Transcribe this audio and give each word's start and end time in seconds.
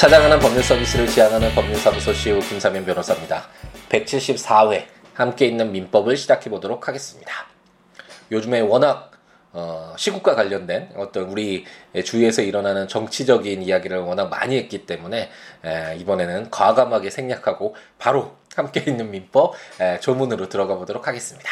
찾아가는 0.00 0.38
법률 0.38 0.62
서비스를 0.62 1.06
지향하는 1.06 1.54
법률사무소 1.54 2.14
CEO 2.14 2.40
김사면 2.40 2.86
변호사입니다. 2.86 3.44
174회 3.90 4.86
함께 5.12 5.44
있는 5.44 5.72
민법을 5.72 6.16
시작해 6.16 6.48
보도록 6.48 6.88
하겠습니다. 6.88 7.30
요즘에 8.32 8.60
워낙 8.60 9.10
어, 9.52 9.92
시국과 9.98 10.36
관련된 10.36 10.92
어떤 10.96 11.24
우리 11.24 11.66
주위에서 12.02 12.40
일어나는 12.40 12.88
정치적인 12.88 13.60
이야기를 13.60 13.98
워낙 13.98 14.30
많이 14.30 14.56
했기 14.56 14.86
때문에 14.86 15.28
에, 15.66 15.96
이번에는 15.98 16.50
과감하게 16.50 17.10
생략하고 17.10 17.76
바로 17.98 18.36
함께 18.56 18.82
있는 18.86 19.10
민법 19.10 19.54
에, 19.82 20.00
조문으로 20.00 20.48
들어가 20.48 20.76
보도록 20.76 21.08
하겠습니다. 21.08 21.50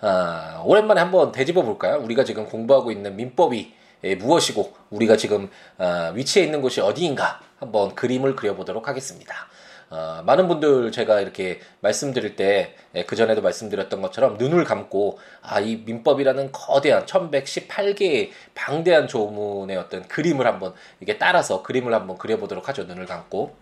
어, 0.00 0.64
오랜만에 0.66 1.00
한번 1.00 1.30
되짚어 1.30 1.62
볼까요? 1.62 2.00
우리가 2.02 2.24
지금 2.24 2.44
공부하고 2.46 2.90
있는 2.90 3.14
민법이 3.14 3.58
에, 3.60 3.81
무엇이고 4.02 4.72
우리가 4.90 5.16
지금 5.16 5.50
어, 5.78 6.12
위치해 6.14 6.44
있는 6.44 6.60
곳이 6.60 6.80
어디인가 6.80 7.40
한번 7.58 7.94
그림을 7.94 8.36
그려보도록 8.36 8.88
하겠습니다. 8.88 9.48
어, 9.92 10.22
많은 10.24 10.48
분들 10.48 10.90
제가 10.90 11.20
이렇게 11.20 11.60
말씀드릴 11.80 12.34
때, 12.34 12.74
예, 12.94 13.04
그전에도 13.04 13.42
말씀드렸던 13.42 14.00
것처럼 14.00 14.38
눈을 14.38 14.64
감고, 14.64 15.18
아, 15.42 15.60
이 15.60 15.82
민법이라는 15.84 16.50
거대한 16.50 17.04
1118개의 17.04 18.30
방대한 18.54 19.06
조문의 19.06 19.76
어떤 19.76 20.08
그림을 20.08 20.46
한번 20.46 20.72
이게 21.00 21.18
따라서 21.18 21.62
그림을 21.62 21.92
한번 21.92 22.16
그려보도록 22.16 22.70
하죠. 22.70 22.84
눈을 22.84 23.04
감고. 23.04 23.54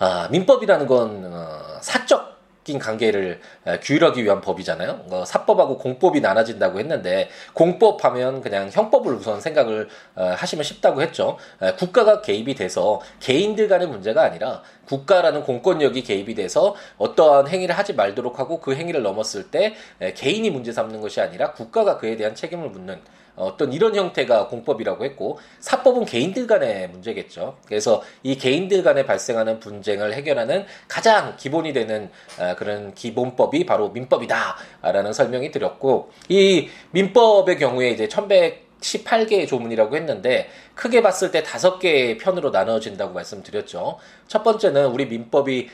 아, 0.00 0.28
민법이라는 0.32 0.86
건, 0.88 1.32
어, 1.32 1.78
사적 1.80 2.33
낀 2.64 2.78
관계를 2.78 3.40
규율하기 3.82 4.24
위한 4.24 4.40
법이잖아요. 4.40 5.04
어, 5.10 5.24
사법하고 5.24 5.78
공법이 5.78 6.20
나눠진다고 6.20 6.80
했는데 6.80 7.28
공법하면 7.52 8.40
그냥 8.40 8.70
형법을 8.72 9.14
우선 9.14 9.40
생각을 9.40 9.88
어, 10.16 10.24
하시면 10.36 10.64
쉽다고 10.64 11.02
했죠. 11.02 11.36
에, 11.60 11.74
국가가 11.74 12.22
개입이 12.22 12.54
돼서 12.54 13.00
개인들 13.20 13.68
간의 13.68 13.86
문제가 13.86 14.22
아니라 14.22 14.62
국가라는 14.86 15.42
공권력이 15.42 16.02
개입이 16.02 16.34
돼서 16.34 16.74
어떠한 16.98 17.48
행위를 17.48 17.76
하지 17.76 17.92
말도록 17.92 18.38
하고 18.38 18.60
그 18.60 18.74
행위를 18.74 19.02
넘었을 19.02 19.50
때 19.50 19.74
에, 20.00 20.14
개인이 20.14 20.48
문제 20.50 20.72
삼는 20.72 21.00
것이 21.02 21.20
아니라 21.20 21.52
국가가 21.52 21.98
그에 21.98 22.16
대한 22.16 22.34
책임을 22.34 22.70
묻는 22.70 23.00
어떤 23.36 23.72
이런 23.72 23.94
형태가 23.94 24.48
공법이라고 24.48 25.04
했고 25.04 25.38
사법은 25.60 26.04
개인들 26.04 26.46
간의 26.46 26.88
문제겠죠. 26.88 27.58
그래서 27.66 28.02
이 28.22 28.36
개인들 28.36 28.82
간에 28.82 29.04
발생하는 29.04 29.60
분쟁을 29.60 30.14
해결하는 30.14 30.66
가장 30.88 31.36
기본이 31.36 31.72
되는 31.72 32.10
아, 32.38 32.54
그런 32.54 32.94
기본법이 32.94 33.66
바로 33.66 33.90
민법이다라는 33.90 35.12
설명이 35.12 35.50
드렸고 35.50 36.10
이 36.28 36.68
민법의 36.92 37.58
경우에 37.58 37.90
이제 37.90 38.08
1100 38.08 38.64
18개의 38.84 39.48
조문이라고 39.48 39.96
했는데 39.96 40.50
크게 40.74 41.02
봤을 41.02 41.30
때 41.30 41.42
다섯 41.42 41.78
개의 41.78 42.18
편으로 42.18 42.50
나눠진다고 42.50 43.14
말씀드렸죠. 43.14 43.98
첫 44.28 44.42
번째는 44.42 44.88
우리 44.88 45.06
민법이 45.06 45.70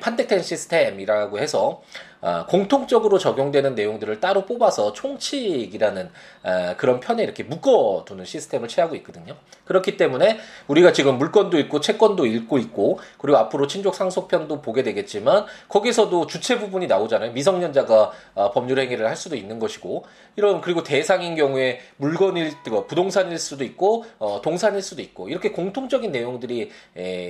판택된 0.00 0.42
시스템이라고 0.42 1.38
해서 1.38 1.82
아, 2.24 2.46
공통적으로 2.46 3.18
적용되는 3.18 3.74
내용들을 3.74 4.20
따로 4.20 4.46
뽑아서 4.46 4.92
총칙이라는 4.92 6.08
아, 6.44 6.76
그런 6.76 7.00
편에 7.00 7.20
이렇게 7.24 7.42
묶어두는 7.42 8.24
시스템을 8.24 8.68
취하고 8.68 8.94
있거든요. 8.96 9.34
그렇기 9.64 9.96
때문에 9.96 10.38
우리가 10.68 10.92
지금 10.92 11.18
물건도 11.18 11.58
읽고 11.58 11.80
채권도 11.80 12.26
읽고 12.26 12.58
있고 12.58 13.00
그리고 13.18 13.38
앞으로 13.38 13.66
친족 13.66 13.96
상속편도 13.96 14.62
보게 14.62 14.84
되겠지만 14.84 15.46
거기서도 15.68 16.28
주체 16.28 16.60
부분이 16.60 16.86
나오잖아요. 16.86 17.32
미성년자가 17.32 18.12
아, 18.36 18.50
법률 18.52 18.78
행위를 18.78 19.08
할 19.08 19.16
수도 19.16 19.34
있는 19.34 19.58
것이고 19.58 20.04
이런 20.36 20.60
그리고 20.60 20.84
대상인 20.84 21.34
경우에 21.34 21.80
물건일 21.96 22.52
부동산일 22.86 23.36
수도 23.38 23.64
있고 23.64 24.04
어, 24.20 24.40
동산일 24.40 24.80
수도 24.80 25.02
있고 25.02 25.28
이렇게 25.28 25.50
공통적인 25.50 26.12
내용들이 26.12 26.70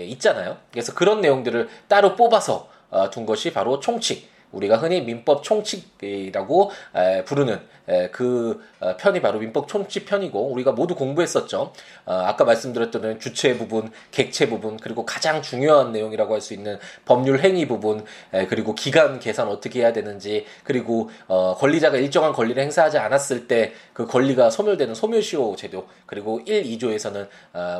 있잖아요. 0.09 0.59
그래서 0.71 0.93
그런 0.95 1.23
내용들을 1.23 1.69
따로 1.89 2.15
뽑아서 2.15 2.69
어, 2.91 3.09
둔 3.09 3.25
것이 3.25 3.53
바로 3.55 3.81
총칙. 3.81 4.32
우리가 4.53 4.77
흔히 4.77 5.01
민법 5.01 5.43
총칙이라고 5.43 6.71
부르는 7.25 7.61
그 8.13 8.61
어, 8.81 8.97
편이 8.97 9.21
바로 9.21 9.39
민법 9.39 9.69
총칙 9.69 10.07
편이고 10.07 10.53
우리가 10.53 10.73
모두 10.73 10.95
공부했었죠. 10.95 11.73
어, 12.05 12.13
아까 12.13 12.45
말씀드렸던 12.45 13.19
주체 13.21 13.57
부분, 13.57 13.91
객체 14.11 14.49
부분 14.49 14.77
그리고 14.77 15.05
가장 15.05 15.43
중요한 15.43 15.93
내용이라고 15.93 16.35
할 16.35 16.43
수 16.43 16.55
있는 16.55 16.77
법률 17.05 17.39
행위 17.39 17.69
부분 17.69 18.05
그리고 18.49 18.75
기간 18.75 19.21
계산 19.21 19.47
어떻게 19.47 19.79
해야 19.79 19.93
되는지 19.93 20.45
그리고 20.65 21.09
어, 21.29 21.55
권리자가 21.57 21.99
일정한 21.99 22.33
권리를 22.33 22.61
행사하지 22.61 22.99
않았을 22.99 23.47
때 23.47 23.73
그 23.93 24.07
권리가 24.07 24.51
소멸되는 24.51 24.95
소멸시효 24.95 25.57
제도 25.57 25.87
그리고 26.07 26.41
1, 26.47 26.65
2조에서는 26.65 27.29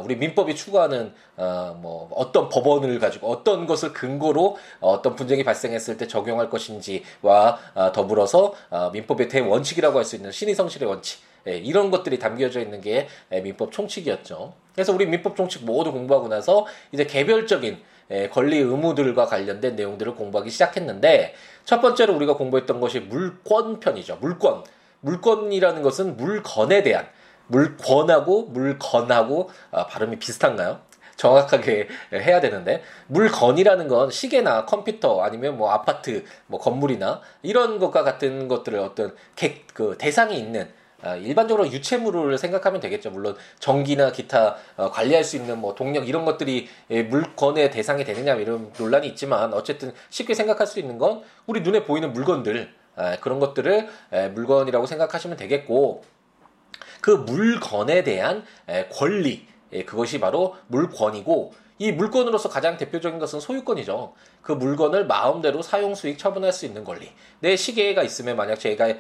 우리 0.05 0.17
민법이 0.17 0.55
추구하는 0.55 1.13
뭐 1.37 2.09
어떤 2.15 2.49
법원을 2.49 2.99
가지고 2.99 3.31
어떤 3.31 3.67
것을 3.67 3.93
근거로 3.93 4.57
어떤 4.81 5.17
분쟁이 5.17 5.43
발생했을 5.43 5.97
때 5.97 6.07
적용할 6.07 6.51
것 6.51 6.61
인지와 6.71 7.59
더불어서 7.93 8.55
민법의 8.93 9.29
대원칙이라고 9.29 9.99
할 9.99 10.05
수 10.05 10.17
있는 10.17 10.31
신의성실의 10.31 10.89
원칙 10.89 11.21
예, 11.47 11.57
이런 11.57 11.91
것들이 11.91 12.19
담겨져 12.19 12.61
있는 12.61 12.81
게 12.81 13.09
예, 13.33 13.41
민법 13.41 13.73
총칙이었죠. 13.73 14.55
그래서 14.75 14.93
우리 14.93 15.07
민법 15.07 15.37
총칙 15.37 15.65
모두 15.65 15.93
공부하고 15.93 16.29
나서 16.29 16.67
이제 16.93 17.05
개별적인 17.05 17.79
예, 18.11 18.29
권리 18.29 18.59
의무들과 18.59 19.27
관련된 19.27 19.77
내용들을 19.77 20.15
공부하기 20.15 20.51
시작했는데 20.51 21.35
첫 21.65 21.81
번째로 21.81 22.15
우리가 22.15 22.37
공부했던 22.37 22.81
것이 22.81 23.01
물권편이죠. 23.01 24.19
물권. 24.21 24.65
물권이라는 25.01 25.83
것은 25.83 26.17
물건에 26.17 26.83
대한 26.85 27.09
물권하고 27.49 28.45
물건하고 28.45 29.51
아, 29.73 29.87
발음이 29.87 30.19
비슷한가요? 30.21 30.81
정확하게 31.23 31.89
해야 32.13 32.41
되는데 32.41 32.83
물건이라는 33.07 33.87
건 33.87 34.11
시계나 34.11 34.67
컴퓨터 34.67 35.23
아니면 35.23 35.57
뭐 35.57 35.71
아파트 35.71 36.25
뭐 36.49 36.59
건물이나 36.59 37.21
이런 37.43 37.79
것과 37.79 38.03
같은 38.03 38.49
것들을 38.49 38.77
어떤 38.81 39.15
객, 39.37 39.67
그 39.73 39.97
대상이 39.99 40.37
있는 40.37 40.69
아, 41.01 41.17
일반적으로 41.17 41.67
유체물을 41.67 42.39
생각하면 42.39 42.81
되겠죠. 42.81 43.11
물론 43.11 43.37
전기나 43.59 44.13
기타 44.13 44.57
어, 44.77 44.91
관리할 44.91 45.25
수 45.25 45.37
있는 45.37 45.59
뭐 45.61 45.75
동력 45.75 46.09
이런 46.09 46.25
것들이 46.25 46.69
예, 46.91 47.03
물건의 47.03 47.71
대상이 47.71 48.05
되느냐 48.05 48.35
이런 48.35 48.73
논란이 48.77 49.09
있지만 49.09 49.53
어쨌든 49.53 49.93
쉽게 50.11 50.35
생각할 50.35 50.67
수 50.67 50.79
있는 50.81 50.99
건 50.99 51.23
우리 51.47 51.61
눈에 51.61 51.85
보이는 51.85 52.13
물건들 52.13 52.73
아, 52.95 53.17
그런 53.21 53.41
것들을 53.41 53.89
물건이라고 54.35 54.87
생각하시면 54.87 55.37
되겠고 55.37 56.05
그 57.01 57.11
물건에 57.11 58.05
대한 58.05 58.45
권리 58.93 59.52
그것이 59.87 60.21
바로 60.21 60.57
물건이고 60.69 61.53
이 61.83 61.91
물건으로서 61.91 62.49
가장 62.49 62.77
대표적인 62.77 63.19
것은 63.19 63.41
소유권이죠. 63.41 64.13
그 64.41 64.53
물건을 64.53 65.05
마음대로 65.09 65.63
사용 65.63 65.97
수익 65.97 66.17
처분할 66.17 66.53
수 66.53 66.65
있는 66.65 66.85
권리. 66.85 67.11
내 67.41 67.57
시계가 67.57 68.05
있으면 68.05 68.37
만약 68.37 68.55
제가 68.55 68.95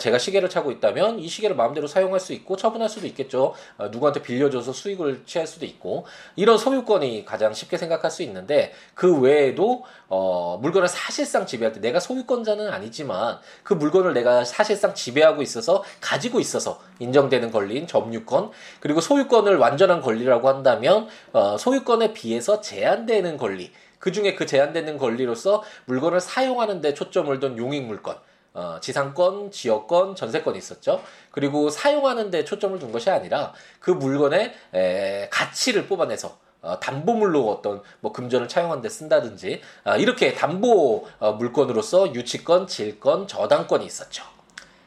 제가 0.00 0.18
시계를 0.18 0.50
차고 0.50 0.70
있다면 0.70 1.18
이 1.18 1.28
시계를 1.28 1.56
마음대로 1.56 1.86
사용할 1.86 2.20
수 2.20 2.34
있고 2.34 2.56
처분할 2.56 2.90
수도 2.90 3.06
있겠죠. 3.06 3.54
어, 3.78 3.88
누구한테 3.88 4.20
빌려줘서 4.20 4.74
수익을 4.74 5.22
취할 5.24 5.46
수도 5.46 5.64
있고 5.64 6.04
이런 6.34 6.58
소유권이 6.58 7.24
가장 7.24 7.54
쉽게 7.54 7.78
생각할 7.78 8.10
수 8.10 8.22
있는데 8.22 8.74
그 8.92 9.18
외에도 9.18 9.84
어, 10.08 10.58
물건을 10.60 10.88
사실상 10.88 11.46
지배할 11.46 11.72
때 11.72 11.80
내가 11.80 12.00
소유권자는 12.00 12.68
아니지만 12.68 13.38
그 13.62 13.72
물건을 13.72 14.12
내가 14.12 14.44
사실상 14.44 14.92
지배하고 14.92 15.40
있어서 15.40 15.82
가지고 16.02 16.38
있어서 16.40 16.80
인정되는 16.98 17.50
권리인 17.50 17.86
점유권 17.86 18.50
그리고 18.80 19.00
소유권을 19.00 19.56
완전한 19.56 20.02
권리라고 20.02 20.48
한다면 20.48 21.08
어, 21.32 21.56
소유권에 21.56 22.12
비 22.12 22.25
해서 22.34 22.60
제한되는 22.60 23.36
권리 23.36 23.70
그 23.98 24.12
중에 24.12 24.34
그 24.34 24.46
제한되는 24.46 24.98
권리로서 24.98 25.62
물건을 25.86 26.20
사용하는 26.20 26.80
데 26.80 26.94
초점을 26.94 27.38
둔 27.40 27.58
용익물권, 27.58 28.16
어, 28.54 28.78
지상권, 28.80 29.50
지역권, 29.50 30.14
전세권이 30.14 30.58
있었죠. 30.58 31.02
그리고 31.30 31.70
사용하는 31.70 32.30
데 32.30 32.44
초점을 32.44 32.78
둔 32.78 32.92
것이 32.92 33.10
아니라 33.10 33.52
그 33.80 33.90
물건의 33.90 34.52
에, 34.74 35.28
가치를 35.30 35.86
뽑아내서 35.86 36.38
어, 36.62 36.80
담보물로 36.80 37.48
어떤 37.48 37.82
뭐 38.00 38.12
금전을 38.12 38.48
차용한 38.48 38.80
데 38.80 38.88
쓴다든지 38.88 39.60
어, 39.84 39.96
이렇게 39.96 40.34
담보 40.34 41.06
어, 41.18 41.32
물건으로서 41.32 42.14
유치권, 42.14 42.66
질권, 42.66 43.28
저당권이 43.28 43.84
있었죠. 43.84 44.35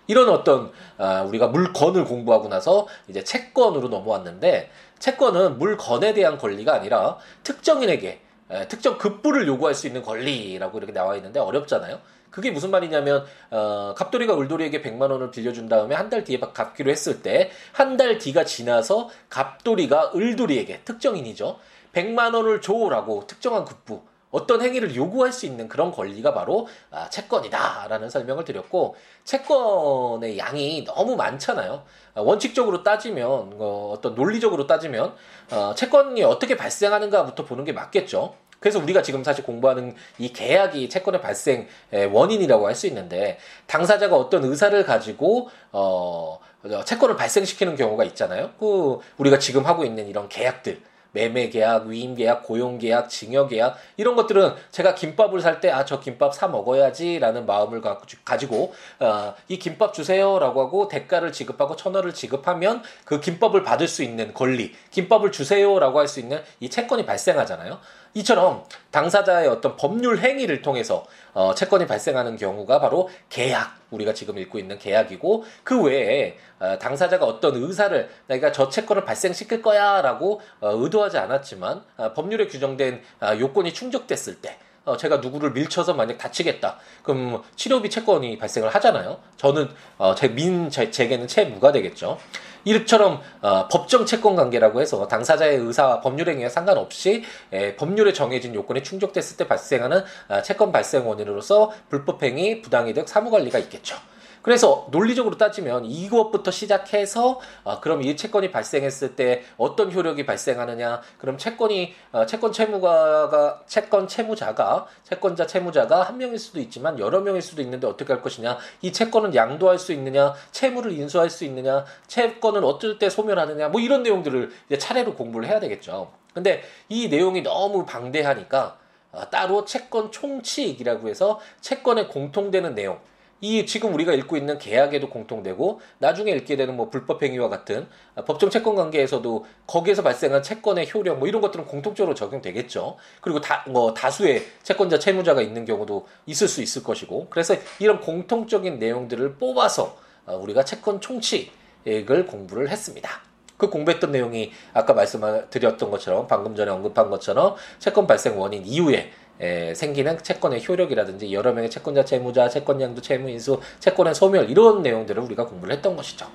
이런 0.10 0.28
어떤 0.30 0.72
어, 0.98 1.24
우리가 1.28 1.48
물건을 1.48 2.04
공부하고 2.04 2.48
나서 2.50 2.88
이제 3.08 3.24
채권으로 3.24 3.90
넘어왔는데 3.90 4.72
채권은 4.98 5.60
물건에 5.60 6.14
대한 6.14 6.38
권리가 6.40 6.74
아니라 6.74 7.18
특정인에게 7.44 8.20
에, 8.50 8.68
특정 8.68 8.98
급부를 8.98 9.48
요구할 9.48 9.76
수 9.76 9.86
있는 9.86 10.02
권리라고 10.02 10.80
이렇게 10.80 10.92
나와 10.94 11.16
있는데 11.16 11.40
어렵잖아요. 11.40 12.00
그게 12.32 12.50
무슨 12.50 12.72
말이냐면 12.72 13.24
어, 13.52 13.94
갑돌이가 13.96 14.34
울돌이에게 14.34 14.82
100만 14.82 15.12
원을 15.12 15.30
빌려준 15.30 15.70
다음에 15.70 15.94
한 15.96 16.10
달 16.10 16.24
뒤에 16.24 16.40
갚기로 16.40 16.90
했을 16.90 17.22
때 17.22 17.52
한 17.74 17.96
달 17.96 18.18
뒤가 18.18 18.46
지나서 18.46 19.10
갑돌이가 19.30 20.14
을돌이에게 20.16 20.82
특정인이죠. 20.86 21.60
100만 21.94 22.34
원을 22.34 22.62
줘라고 22.62 23.28
특정한 23.28 23.64
급부 23.64 24.02
어떤 24.32 24.62
행위를 24.62 24.96
요구할 24.96 25.32
수 25.32 25.46
있는 25.46 25.68
그런 25.68 25.92
권리가 25.92 26.34
바로 26.34 26.68
아, 26.92 27.10
채권이다라는 27.10 28.10
설명을 28.10 28.46
드렸고 28.46 28.96
채권의 29.24 30.38
양이 30.38 30.86
너무 30.86 31.16
많잖아요. 31.16 31.84
아, 32.16 32.22
원칙적으로 32.22 32.84
따지면 32.84 33.54
어, 33.58 33.94
어떤 33.96 34.16
논리적으로 34.16 34.68
따지면 34.68 35.16
어, 35.52 35.74
채권이 35.76 36.24
어떻게 36.24 36.56
발생하는가부터 36.56 37.46
보는 37.46 37.66
게 37.66 37.74
맞겠죠. 37.74 38.36
그래서 38.60 38.78
우리가 38.80 39.02
지금 39.02 39.24
사실 39.24 39.46
공부하는 39.46 39.96
이 40.18 40.34
계약이 40.34 40.90
채권의 40.90 41.22
발생 41.22 41.68
원인이라고 42.12 42.68
할 42.68 42.76
수 42.76 42.88
있는데 42.88 43.38
당사자가 43.68 44.18
어떤 44.18 44.44
의사를 44.44 44.84
가지고 44.86 45.50
어 45.72 46.40
채권을 46.86 47.16
발생시키는 47.16 47.78
경우가 47.78 48.04
있잖아요. 48.04 48.52
그 48.60 49.00
우리가 49.18 49.40
지금 49.40 49.66
하고 49.66 49.86
있는 49.86 50.10
이런 50.10 50.28
계약들 50.28 50.82
매매 51.12 51.50
계약, 51.50 51.88
위임 51.88 52.16
계약, 52.16 52.44
고용 52.44 52.78
계약, 52.78 53.10
징역 53.10 53.50
계약 53.50 53.78
이런 53.98 54.16
것들은 54.16 54.54
제가 54.72 54.96
김밥을 54.96 55.42
살 55.42 55.60
때 55.60 55.70
아 55.72 55.84
저 55.86 56.00
김밥 56.00 56.34
사 56.36 56.48
먹어야지라는 56.48 57.46
마음을 57.46 57.82
가지고 58.24 58.74
어, 59.00 59.34
이 59.48 59.58
김밥 59.60 59.94
주세요라고 59.94 60.62
하고 60.62 60.88
대가를 60.88 61.32
지급하고 61.32 61.76
천 61.76 61.96
원을 61.96 62.14
지급하면 62.14 62.84
그 63.06 63.20
김밥을 63.20 63.64
받을 63.64 63.88
수 63.88 64.04
있는 64.04 64.34
권리, 64.34 64.74
김밥을 64.92 65.32
주세요라고 65.32 66.00
할 66.00 66.08
수 66.08 66.20
있는 66.20 66.42
이 66.60 66.70
채권이 66.70 67.06
발생하잖아요. 67.06 67.80
이처럼 68.14 68.66
당사자의 68.92 69.48
어떤 69.48 69.76
법률 69.76 70.20
행위를 70.20 70.62
통해서 70.62 71.06
어, 71.34 71.54
채권이 71.54 71.86
발생하는 71.86 72.38
경우가 72.38 72.80
바로 72.80 73.10
계약, 73.30 73.78
우리가 73.92 74.14
지금 74.14 74.38
읽고 74.38 74.58
있는 74.58 74.78
계약이고 74.78 75.46
그 75.64 75.82
외에 75.84 76.38
어, 76.60 76.78
당사자가 76.80 77.26
어떤 77.26 77.56
의사를 77.56 78.10
내가 78.28 78.52
저 78.52 78.70
채권을 78.70 79.06
발생시킬 79.06 79.62
거야라고 79.62 80.42
어, 80.60 80.72
의도하지 80.72 81.18
않았지만 81.18 81.84
어, 81.98 82.14
법률에 82.14 82.48
규정된 82.48 83.02
어, 83.22 83.38
요건이 83.40 83.74
충족됐을 83.74 84.42
때 84.42 84.58
어, 84.90 84.98
제가 84.98 85.18
누구를 85.18 85.52
밀쳐서 85.52 85.94
만약 85.94 86.18
다치겠다. 86.18 86.78
그럼 87.04 87.44
치료비 87.56 87.90
채권이 87.90 88.38
발생을 88.40 88.74
하잖아요. 88.76 89.20
저는 89.38 89.70
어, 89.98 90.16
제 90.16 90.28
민, 90.28 90.70
제, 90.70 90.90
제게는 90.90 91.28
채무가 91.28 91.72
되겠죠. 91.72 92.18
이처럼 92.66 93.22
어, 93.42 93.68
법정 93.68 94.06
채권 94.06 94.36
관계라고 94.36 94.82
해서 94.82 95.08
당사자의 95.08 95.58
의사와 95.58 96.02
법률 96.02 96.28
행위와 96.30 96.50
상관없이 96.50 97.24
에, 97.54 97.76
법률에 97.76 98.12
정해진 98.14 98.54
요건이 98.56 98.84
충족됐을 98.84 99.38
때 99.38 99.48
발생하는 99.48 100.04
어, 100.28 100.42
채권 100.42 100.72
발생 100.72 101.08
원인으로서 101.08 101.72
불법행위, 101.90 102.62
부당이득, 102.62 103.08
사무관리가 103.08 103.60
있겠죠. 103.60 103.96
그래서 104.42 104.88
논리적으로 104.92 105.38
따지면 105.38 105.86
이것부터 105.86 106.52
시작해서 106.52 107.40
어, 107.64 107.80
그럼 107.80 108.02
이 108.02 108.16
채권이 108.16 108.52
발생했을 108.52 109.16
때 109.16 109.44
어떤 109.58 109.92
효력이 109.92 110.26
발생하느냐? 110.26 111.02
그럼 111.18 111.38
채권이 111.38 111.94
어, 112.12 112.26
채권 112.26 112.52
채무가가 112.52 113.62
채권 113.68 114.08
채무자가 114.08 114.88
채권자 115.04 115.48
채무자가 115.48 116.04
한 116.04 116.18
명일 116.18 116.40
수도 116.40 116.60
있지만 116.60 117.00
여러 117.00 117.22
명일 117.22 117.42
수도 117.42 117.62
있는데 117.62 117.88
어떻게 117.88 118.14
할 118.14 118.22
것이냐? 118.22 118.58
이 118.82 118.92
채권은 118.92 119.36
양도할 119.36 119.78
수 119.78 119.94
있느냐? 119.94 120.34
채무를 120.52 120.92
인수할 120.94 121.30
수 121.30 121.44
있느냐? 121.46 121.86
채권은 122.08 122.64
어떨 122.64 123.00
때 123.00 123.10
소멸하느냐? 123.10 123.70
뭐 123.70 123.82
이런 123.82 124.04
내용들을 124.04 124.52
이제 124.68 124.78
차례로 124.78 125.16
공부를 125.16 125.48
해야 125.48 125.60
되겠죠. 125.60 126.12
근데 126.34 126.64
이 126.88 127.10
내용이 127.10 127.42
너무 127.42 127.86
방대하니까 127.86 128.78
어, 129.12 129.30
따로 129.30 129.66
채권 129.66 130.12
총칙이라고 130.12 131.10
해서 131.10 131.40
채권에 131.62 132.08
공통되는 132.08 132.76
내용 132.76 133.00
이 133.42 133.66
지금 133.66 133.94
우리가 133.94 134.14
읽고 134.14 134.36
있는 134.36 134.58
계약에도 134.58 135.10
공통되고 135.10 135.80
나중에 136.00 136.32
읽게 136.32 136.58
되는 136.58 136.76
뭐 136.76 136.90
불법 136.90 137.24
행위와 137.24 137.48
같은 137.50 137.88
아, 138.16 138.24
법정 138.26 138.50
채권 138.50 138.76
관계에서도 138.76 139.46
거기에서 139.68 140.04
발생한 140.04 140.44
채권의 140.44 140.90
효력 140.94 141.20
뭐 141.20 141.28
이런 141.28 141.42
것들은 141.42 141.66
공통적으로 141.66 142.14
적용되겠죠. 142.14 142.98
그리고 143.22 143.40
다 143.40 143.60
뭐 143.70 143.94
다수의 143.94 144.46
채권자 144.64 145.00
채무자가 145.00 145.42
있는 145.42 145.66
경우도 145.66 146.08
있을 146.26 146.48
수 146.48 146.62
있을 146.62 146.84
것이고 146.84 147.28
그래서 147.30 147.56
이런 147.80 148.00
공통적인 148.02 148.80
내용들을 148.80 149.36
뽑아서 149.36 149.98
어, 150.26 150.36
우리가 150.38 150.66
채권 150.66 151.00
총칙을 151.00 152.26
공부를 152.28 152.70
했습니다. 152.70 153.10
그 153.58 153.70
공부했던 153.70 154.12
내용이 154.12 154.52
아까 154.74 154.94
말씀드렸던 154.94 155.92
것처럼 155.92 156.28
방금 156.28 156.56
전에 156.56 156.72
언급한 156.72 157.10
것처럼 157.10 157.56
채권 157.78 158.08
발생 158.08 158.40
원인 158.40 158.66
이후에 158.66 159.12
에, 159.40 159.74
생기는 159.74 160.18
채권의 160.18 160.66
효력이라든지 160.68 161.34
여러 161.34 161.54
명의 161.54 161.70
채권자 161.70 162.06
채무자 162.06 162.50
채권 162.50 162.82
양도 162.82 163.02
채무 163.02 163.30
인수 163.30 163.60
채권의 163.80 164.16
소멸 164.16 164.50
이런 164.50 164.82
내용들을 164.82 165.22
우리가 165.24 165.46
공부를 165.46 165.76
했던 165.76 165.96
것이죠. 165.96 166.28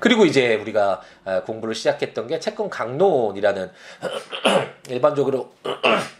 그리고 0.00 0.24
이제 0.24 0.54
우리가 0.56 1.00
아, 1.24 1.42
공부를 1.42 1.74
시작했던 1.74 2.28
게 2.28 2.38
채권 2.38 2.70
강론이라는 2.70 3.70
일반적으로 4.88 5.52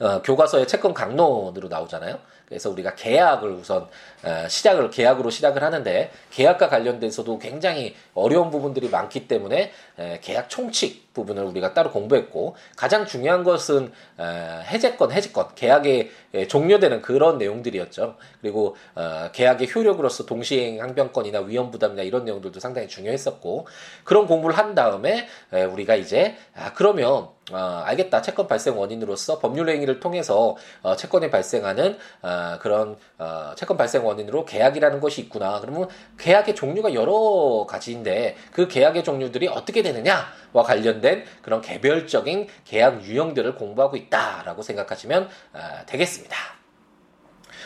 어, 0.00 0.22
교과서의 0.22 0.66
채권 0.66 0.94
강론으로 0.94 1.68
나오잖아요. 1.68 2.18
그래서 2.52 2.68
우리가 2.68 2.94
계약을 2.94 3.50
우선 3.50 3.88
어, 4.22 4.46
시작을 4.46 4.90
계약으로 4.90 5.30
시작을 5.30 5.62
하는데 5.62 6.10
계약과 6.30 6.68
관련돼서도 6.68 7.38
굉장히 7.38 7.94
어려운 8.14 8.50
부분들이 8.50 8.90
많기 8.90 9.26
때문에 9.26 9.72
계약 10.20 10.50
총칙 10.50 11.14
부분을 11.14 11.44
우리가 11.44 11.72
따로 11.72 11.90
공부했고 11.90 12.56
가장 12.76 13.06
중요한 13.06 13.42
것은 13.42 13.90
어, 14.18 14.62
해제권, 14.64 15.12
해지권, 15.12 15.54
계약에 15.54 16.10
종료되는 16.48 17.00
그런 17.02 17.38
내용들이었죠. 17.38 18.16
그리고 18.40 18.76
어, 18.94 19.30
계약의 19.32 19.74
효력으로서 19.74 20.26
동시행 20.26 20.82
항변권이나 20.82 21.40
위험 21.40 21.70
부담이나 21.70 22.02
이런 22.02 22.24
내용들도 22.26 22.60
상당히 22.60 22.88
중요했었고 22.88 23.66
그런 24.04 24.26
공부를 24.26 24.56
한 24.56 24.74
다음에 24.74 25.26
우리가 25.50 25.94
이제 25.94 26.36
아, 26.54 26.72
그러면 26.74 27.28
어, 27.52 27.82
알겠다. 27.84 28.22
채권 28.22 28.46
발생 28.46 28.78
원인으로서 28.78 29.38
법률 29.38 29.68
행위를 29.68 30.00
통해서 30.00 30.56
어, 30.82 30.96
채권이 30.96 31.30
발생하는 31.30 31.98
어, 32.22 32.58
그런 32.60 32.96
어, 33.18 33.52
채권 33.56 33.76
발생 33.76 34.04
원인으로 34.04 34.44
계약이라는 34.44 35.00
것이 35.00 35.20
있구나. 35.22 35.60
그러면 35.60 35.88
계약의 36.18 36.54
종류가 36.54 36.94
여러 36.94 37.66
가지인데 37.68 38.36
그 38.52 38.68
계약의 38.68 39.04
종류들이 39.04 39.48
어떻게 39.48 39.82
되느냐와 39.82 40.62
관련된 40.64 41.24
그런 41.42 41.60
개별적인 41.60 42.48
계약 42.64 43.04
유형들을 43.04 43.54
공부하고 43.54 43.96
있다라고 43.96 44.62
생각하시면 44.62 45.28
어, 45.52 45.58
되겠습니다. 45.86 46.36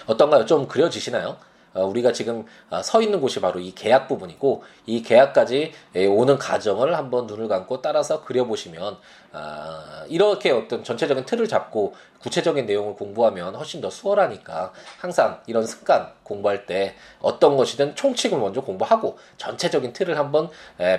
어떤가요? 0.06 0.46
좀 0.46 0.66
그려지시나요? 0.66 1.36
어, 1.76 1.84
우리가 1.84 2.12
지금 2.12 2.44
어, 2.70 2.82
서 2.82 3.02
있는 3.02 3.20
곳이 3.20 3.40
바로 3.40 3.60
이 3.60 3.74
계약 3.74 4.08
부분이고 4.08 4.64
이 4.86 5.02
계약까지 5.02 5.72
오는 6.08 6.38
과정을 6.38 6.96
한번 6.96 7.26
눈을 7.26 7.48
감고 7.48 7.82
따라서 7.82 8.24
그려보시면 8.24 8.96
아, 9.32 10.04
이렇게 10.08 10.50
어떤 10.50 10.82
전체적인 10.82 11.26
틀을 11.26 11.46
잡고 11.46 11.94
구체적인 12.20 12.64
내용을 12.64 12.94
공부하면 12.94 13.54
훨씬 13.54 13.82
더 13.82 13.90
수월하니까 13.90 14.72
항상 14.98 15.42
이런 15.46 15.66
습관 15.66 16.10
공부할 16.22 16.64
때 16.64 16.94
어떤 17.20 17.56
것이든 17.56 17.94
총칙을 17.94 18.38
먼저 18.38 18.62
공부하고 18.62 19.18
전체적인 19.36 19.92
틀을 19.92 20.18
한번 20.18 20.48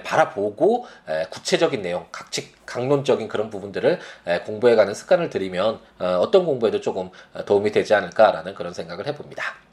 바라보고 0.03 0.85
구체적인 1.31 1.81
내용, 1.81 2.05
각칙, 2.11 2.55
강론적인 2.65 3.27
그런 3.27 3.49
부분들을 3.49 3.99
공부해가는 4.45 4.93
습관을 4.93 5.29
들이면 5.29 5.79
어, 5.99 6.05
어떤 6.21 6.45
공부에도 6.45 6.79
조금 6.79 7.09
도움이 7.45 7.71
되지 7.71 7.95
않을까라는 7.95 8.53
그런 8.53 8.73
생각을 8.73 9.07
해봅니다. 9.07 9.66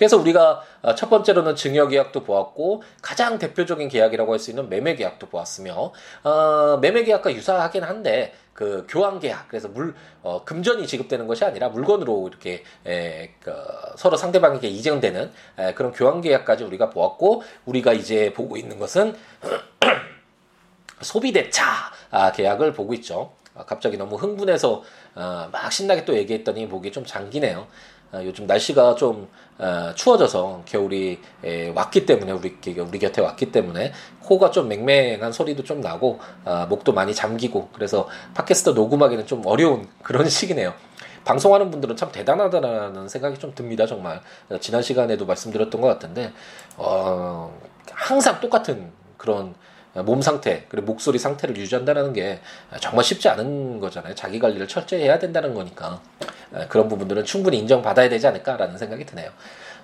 그래서 0.00 0.16
우리가 0.16 0.62
어, 0.80 0.94
첫 0.94 1.10
번째로는 1.10 1.56
증여 1.56 1.88
계약도 1.88 2.24
보았고 2.24 2.82
가장 3.02 3.38
대표적인 3.38 3.90
계약이라고 3.90 4.32
할 4.32 4.38
수 4.38 4.48
있는 4.48 4.70
매매 4.70 4.94
계약도 4.94 5.26
보았으며 5.28 5.92
어, 6.24 6.78
매매 6.80 7.04
계약과 7.04 7.34
유사하긴 7.34 7.84
한데 7.84 8.32
그 8.54 8.86
교환 8.88 9.20
계약 9.20 9.48
그래서 9.48 9.68
물 9.68 9.94
어, 10.22 10.42
금전이 10.42 10.86
지급되는 10.86 11.26
것이 11.26 11.44
아니라 11.44 11.68
물건으로 11.68 12.28
이렇게 12.28 12.64
에, 12.86 13.34
그, 13.42 13.52
서로 13.98 14.16
상대방에게 14.16 14.68
이전되는 14.68 15.32
에, 15.58 15.74
그런 15.74 15.92
교환 15.92 16.22
계약까지 16.22 16.64
우리가 16.64 16.88
보았고 16.88 17.42
우리가 17.66 17.92
이제 17.92 18.32
보고 18.32 18.56
있는 18.56 18.78
것은 18.78 19.14
소비대차 21.02 21.62
아, 22.10 22.32
계약을 22.32 22.72
보고 22.72 22.94
있죠. 22.94 23.32
아, 23.54 23.66
갑자기 23.66 23.98
너무 23.98 24.16
흥분해서 24.16 24.82
어, 25.14 25.48
막 25.52 25.70
신나게 25.70 26.06
또 26.06 26.16
얘기했더니 26.16 26.64
목이 26.64 26.90
좀 26.90 27.04
잠기네요. 27.04 27.66
아, 28.12 28.22
요즘 28.24 28.46
날씨가 28.46 28.96
좀 28.96 29.28
어, 29.58 29.92
추워져서 29.94 30.62
겨울이 30.64 31.20
왔기 31.74 32.06
때문에 32.06 32.32
우리 32.32 32.56
우리 32.78 32.98
곁에 32.98 33.20
왔기 33.20 33.52
때문에 33.52 33.92
코가 34.20 34.50
좀 34.50 34.68
맹맹한 34.68 35.32
소리도 35.32 35.64
좀 35.64 35.80
나고 35.80 36.18
아, 36.44 36.66
목도 36.66 36.92
많이 36.92 37.14
잠기고 37.14 37.68
그래서 37.72 38.08
팟캐스트 38.34 38.70
녹음하기는 38.70 39.26
좀 39.26 39.42
어려운 39.46 39.88
그런 40.02 40.28
시기네요. 40.28 40.74
방송하는 41.24 41.70
분들은 41.70 41.96
참 41.96 42.10
대단하다는 42.10 43.08
생각이 43.08 43.38
좀 43.38 43.54
듭니다 43.54 43.86
정말 43.86 44.22
지난 44.60 44.80
시간에도 44.80 45.26
말씀드렸던 45.26 45.80
것 45.80 45.86
같은데 45.86 46.32
어, 46.78 47.54
항상 47.92 48.40
똑같은 48.40 48.90
그런 49.18 49.54
몸 49.94 50.22
상태 50.22 50.66
그리고 50.68 50.86
목소리 50.86 51.18
상태를 51.18 51.56
유지한다는 51.56 52.12
게 52.12 52.40
정말 52.80 53.04
쉽지 53.04 53.28
않은 53.28 53.80
거잖아요. 53.80 54.14
자기 54.14 54.38
관리를 54.38 54.68
철저히 54.68 55.02
해야 55.02 55.18
된다는 55.18 55.54
거니까 55.54 56.00
그런 56.68 56.88
부분들은 56.88 57.24
충분히 57.24 57.58
인정받아야 57.58 58.08
되지 58.08 58.26
않을까라는 58.26 58.78
생각이 58.78 59.04
드네요. 59.06 59.30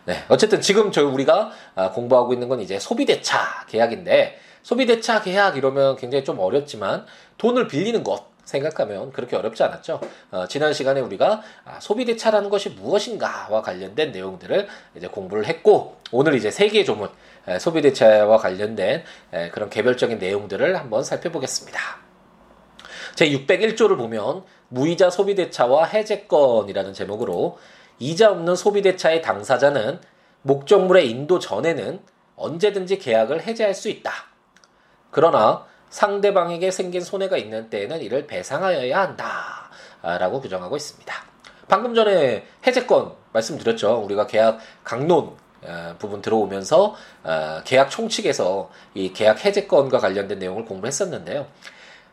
네, 0.07 0.23
어쨌든 0.29 0.61
지금 0.61 0.93
저희 0.93 1.05
우리가 1.05 1.51
아, 1.75 1.91
공부하고 1.91 2.33
있는 2.33 2.49
건 2.49 2.61
이제 2.61 2.79
소비대차 2.79 3.67
계약인데 3.69 4.39
소비대차 4.63 5.23
계약 5.23 5.57
이러면 5.57 5.97
굉장히 5.97 6.25
좀 6.25 6.39
어렵지만 6.39 7.05
돈을 7.39 7.67
빌리는 7.67 8.05
것 8.05 8.25
생각하면 8.45 9.11
그렇게 9.11 9.35
어렵지 9.35 9.65
않았죠. 9.65 10.01
어, 10.31 10.47
지난 10.49 10.73
시간에 10.73 11.01
우리가 11.01 11.43
아, 11.65 11.81
소비대차라는 11.81 12.51
것이 12.51 12.71
무엇인가와 12.71 13.63
관련된 13.63 14.13
내용들을 14.13 14.69
이제 14.95 15.09
공부를 15.09 15.47
했고 15.47 15.97
오늘 16.13 16.37
이제 16.37 16.53
세계 16.53 16.85
조문 16.85 17.09
에, 17.09 17.11
소비대차와 17.59 18.39
관련된 18.39 19.05
에, 19.33 19.51
그런 19.51 19.71
개별적인 19.71 20.19
내용들을 20.19 20.77
한번 20.77 21.05
살펴보겠습니다. 21.05 21.81
제 23.15 23.31
601조를 23.31 23.97
보면 23.97 24.45
무이자 24.69 25.11
소비 25.11 25.35
대차와 25.35 25.87
해제권이라는 25.87 26.93
제목으로 26.93 27.59
이자 27.99 28.31
없는 28.31 28.57
소비 28.57 28.83
대차의 28.83 29.23
당사자는 29.23 30.01
목적물의 30.43 31.09
인도 31.11 31.39
전에는 31.39 32.01
언제든지 32.37 32.99
계약을 32.99 33.43
해제할 33.43 33.75
수 33.75 33.89
있다. 33.89 34.13
그러나 35.11 35.65
상대방에게 35.89 36.71
생긴 36.71 37.01
손해가 37.01 37.37
있는 37.37 37.71
때에는 37.71 38.03
이를 38.03 38.27
배상하여야 38.27 39.01
한다. 39.01 39.71
라고 40.03 40.41
규정하고 40.41 40.77
있습니다. 40.77 41.15
방금 41.69 41.95
전에 41.95 42.45
해제권 42.67 43.13
말씀드렸죠. 43.33 44.03
우리가 44.05 44.27
계약 44.27 44.59
강론 44.85 45.19
어, 45.29 45.37
부분 45.99 46.23
들어오면서 46.23 46.95
어, 47.25 47.61
계약 47.65 47.91
총칙에서 47.91 48.71
이 48.95 49.13
계약 49.13 49.45
해제권과 49.45 49.99
관련된 49.99 50.39
내용을 50.39 50.65
공부했었는데요. 50.65 51.47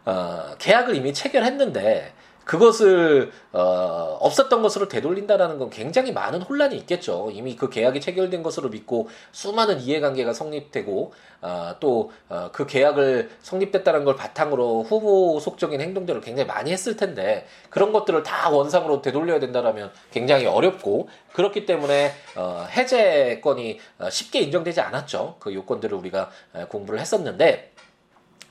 어, 0.06 0.56
계약을 0.60 0.96
이미 0.96 1.14
체결했는데 1.14 2.14
그것을 2.46 3.32
어, 3.52 4.18
없었던 4.20 4.62
것으로 4.62 4.88
되돌린다라는 4.88 5.60
건 5.60 5.70
굉장히 5.70 6.12
많은 6.12 6.42
혼란이 6.42 6.76
있겠죠. 6.78 7.30
이미 7.32 7.56
그 7.56 7.70
계약이 7.70 8.02
체결된 8.02 8.44
것으로 8.44 8.70
믿고 8.70 9.10
수많은 9.32 9.80
이해관계가 9.80 10.34
성립되고 10.34 11.14
어, 11.42 11.76
또그 11.80 12.14
어, 12.30 12.66
계약을 12.66 13.30
성립됐다는 13.42 14.06
걸 14.06 14.16
바탕으로 14.16 14.84
후보 14.84 15.40
속적인 15.40 15.82
행동들을 15.82 16.22
굉장히 16.22 16.48
많이 16.48 16.72
했을 16.72 16.96
텐데 16.96 17.46
그런 17.70 17.92
것들을 17.92 18.24
다 18.24 18.50
원상으로 18.50 19.02
되돌려야 19.02 19.40
된다라면 19.40 19.92
굉장히 20.12 20.46
어렵고 20.46 21.10
그렇기 21.34 21.66
때문에 21.66 22.14
어, 22.36 22.66
해제권이 22.70 23.80
어, 24.00 24.10
쉽게 24.10 24.40
인정되지 24.40 24.82
않았죠. 24.82 25.36
그 25.40 25.54
요건들을 25.54 25.98
우리가 25.98 26.30
공부를 26.70 27.00
했었는데 27.00 27.74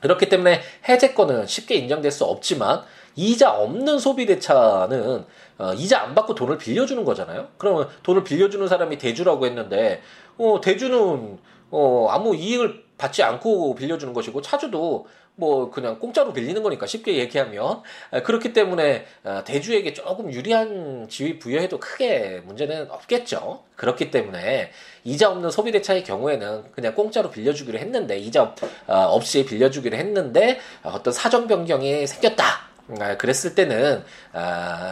그렇기 0.03 0.27
때문에 0.27 0.61
해제권은 0.87 1.47
쉽게 1.47 1.75
인정될 1.75 2.11
수 2.11 2.25
없지만 2.25 2.81
이자 3.15 3.51
없는 3.51 3.99
소비대차는 3.99 5.25
어, 5.59 5.73
이자 5.75 6.01
안 6.01 6.13
받고 6.13 6.35
돈을 6.35 6.57
빌려주는 6.57 7.05
거잖아요. 7.05 7.47
그러면 7.57 7.87
돈을 8.03 8.23
빌려주는 8.25 8.67
사람이 8.67 8.97
대주라고 8.97 9.45
했는데 9.45 10.01
어, 10.37 10.59
대주는 10.61 11.39
어, 11.75 12.07
아무 12.11 12.35
이익을 12.35 12.83
받지 12.99 13.23
않고 13.23 13.73
빌려주는 13.73 14.13
것이고 14.13 14.43
차주도 14.43 15.07
뭐 15.35 15.71
그냥 15.71 15.97
공짜로 15.97 16.31
빌리는 16.31 16.61
거니까 16.61 16.85
쉽게 16.85 17.17
얘기하면 17.17 17.81
아, 18.11 18.21
그렇기 18.21 18.53
때문에 18.53 19.07
아, 19.23 19.43
대주에게 19.43 19.93
조금 19.93 20.31
유리한 20.31 21.07
지위 21.09 21.39
부여해도 21.39 21.79
크게 21.79 22.43
문제는 22.45 22.91
없겠죠. 22.91 23.63
그렇기 23.75 24.11
때문에 24.11 24.71
이자 25.03 25.31
없는 25.31 25.49
소비대차의 25.49 26.03
경우에는 26.03 26.71
그냥 26.73 26.93
공짜로 26.93 27.31
빌려주기로 27.31 27.79
했는데 27.79 28.19
이자 28.19 28.53
아, 28.85 29.05
없이 29.05 29.43
빌려주기로 29.43 29.97
했는데 29.97 30.59
어떤 30.83 31.11
사정 31.11 31.47
변경이 31.47 32.05
생겼다. 32.05 32.71
그랬을 33.17 33.55
때는 33.55 34.03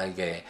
이게 0.10 0.44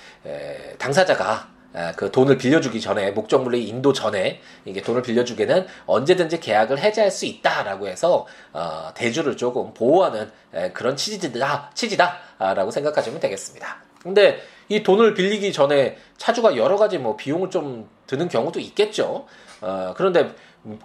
당사자가 0.77 1.31
아, 1.31 1.47
그 1.95 2.11
돈을 2.11 2.37
빌려주기 2.37 2.81
전에 2.81 3.11
목적물의 3.11 3.63
인도 3.67 3.93
전에 3.93 4.41
이게 4.65 4.81
돈을 4.81 5.01
빌려주기는 5.01 5.67
언제든지 5.85 6.39
계약을 6.39 6.79
해제할 6.79 7.11
수 7.11 7.25
있다라고 7.25 7.87
해서 7.87 8.27
어, 8.51 8.91
대주를 8.93 9.37
조금 9.37 9.73
보호하는 9.73 10.29
에, 10.53 10.71
그런 10.71 10.95
취지다 10.95 11.71
취지다라고 11.73 12.71
생각하시면 12.71 13.19
되겠습니다. 13.19 13.77
근데 14.01 14.41
이 14.67 14.83
돈을 14.83 15.13
빌리기 15.13 15.53
전에 15.53 15.97
차주가 16.17 16.57
여러 16.57 16.77
가지 16.77 16.97
뭐 16.97 17.15
비용을 17.15 17.49
좀 17.49 17.89
드는 18.07 18.27
경우도 18.27 18.59
있겠죠. 18.59 19.25
어, 19.61 19.93
그런데 19.95 20.33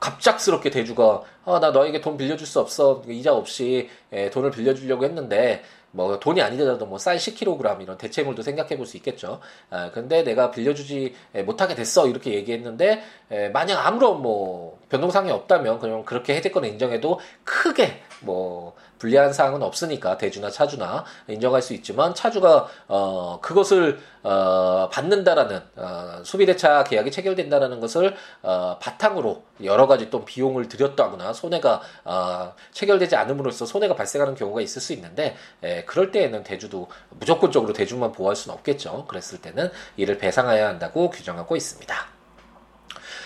갑작스럽게 0.00 0.70
대주가 0.70 1.22
아, 1.44 1.60
나 1.60 1.70
너에게 1.70 2.00
돈 2.00 2.16
빌려줄 2.16 2.46
수 2.46 2.60
없어 2.60 3.02
이자 3.08 3.34
없이 3.34 3.88
에, 4.12 4.30
돈을 4.30 4.50
빌려주려고 4.50 5.04
했는데 5.04 5.62
뭐 5.92 6.18
돈이 6.20 6.42
아니더라도 6.42 6.84
뭐 6.86 6.98
쌀 6.98 7.16
10kg 7.16 7.80
이런 7.80 7.96
대체물도 7.98 8.42
생각해 8.42 8.76
볼 8.76 8.86
수 8.86 8.96
있겠죠. 8.98 9.40
아, 9.70 9.90
근데 9.92 10.22
내가 10.22 10.50
빌려주지 10.50 11.14
못하게 11.46 11.74
됐어 11.74 12.06
이렇게 12.06 12.34
얘기했는데 12.34 13.02
에, 13.30 13.48
만약 13.48 13.86
아무런 13.86 14.20
뭐 14.22 14.78
변동사항이 14.90 15.30
없다면 15.30 15.78
그냥 15.78 16.04
그렇게 16.04 16.34
해제권을 16.36 16.68
인정해도 16.68 17.18
크게 17.44 18.02
뭐 18.20 18.74
불리한 18.98 19.32
사항은 19.32 19.62
없으니까 19.62 20.16
대주나 20.18 20.50
차주나 20.50 21.04
인정할 21.28 21.62
수 21.62 21.74
있지만 21.74 22.14
차주가 22.14 22.68
어 22.88 23.38
그것을 23.40 23.98
어 24.22 24.88
받는다라는 24.90 25.60
어 25.76 26.22
소비대차 26.24 26.84
계약이 26.84 27.10
체결된다라는 27.10 27.80
것을 27.80 28.14
어 28.42 28.78
바탕으로 28.80 29.42
여러 29.64 29.86
가지 29.86 30.10
또 30.10 30.24
비용을 30.24 30.68
들였다거나 30.68 31.32
손해가 31.32 31.80
어 32.04 32.54
체결되지 32.72 33.16
않음으로써 33.16 33.66
손해가 33.66 33.94
발생하는 33.94 34.34
경우가 34.34 34.60
있을 34.60 34.80
수 34.80 34.92
있는데 34.92 35.36
에 35.62 35.84
그럴 35.84 36.10
때에는 36.10 36.42
대주도 36.42 36.88
무조건적으로 37.10 37.72
대주만 37.72 38.12
보호할 38.12 38.36
수는 38.36 38.56
없겠죠. 38.56 39.06
그랬을 39.06 39.40
때는 39.40 39.70
이를 39.96 40.18
배상해야 40.18 40.68
한다고 40.68 41.10
규정하고 41.10 41.56
있습니다. 41.56 41.94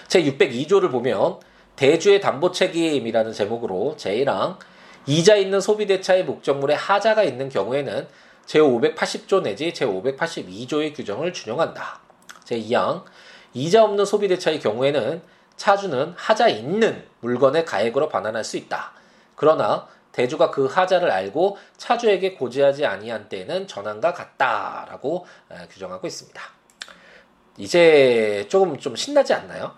제 0.08 0.24
602조를 0.24 0.90
보면 0.90 1.38
대주의 1.76 2.20
담보 2.20 2.50
책임이라는 2.50 3.32
제목으로 3.32 3.94
제1항 3.96 4.58
이자 5.06 5.36
있는 5.36 5.60
소비 5.60 5.86
대차의 5.86 6.24
목적물에 6.24 6.74
하자가 6.74 7.22
있는 7.22 7.48
경우에는 7.48 8.06
제580조 8.46 9.42
내지 9.42 9.72
제582조의 9.72 10.94
규정을 10.94 11.32
준용한다. 11.32 12.00
제2항 12.44 13.04
이자 13.54 13.84
없는 13.84 14.04
소비 14.04 14.28
대차의 14.28 14.60
경우에는 14.60 15.22
차주는 15.56 16.14
하자 16.16 16.48
있는 16.48 17.04
물건의 17.20 17.64
가액으로 17.64 18.08
반환할 18.08 18.44
수 18.44 18.56
있다. 18.56 18.92
그러나 19.34 19.88
대주가 20.12 20.50
그 20.50 20.66
하자를 20.66 21.10
알고 21.10 21.58
차주에게 21.76 22.34
고지하지 22.34 22.86
아니한 22.86 23.28
때에는 23.28 23.68
전환과 23.68 24.12
같다라고 24.12 25.26
규정하고 25.70 26.06
있습니다. 26.06 26.42
이제 27.56 28.46
조금 28.48 28.78
좀 28.78 28.96
신나지 28.96 29.34
않나요? 29.34 29.74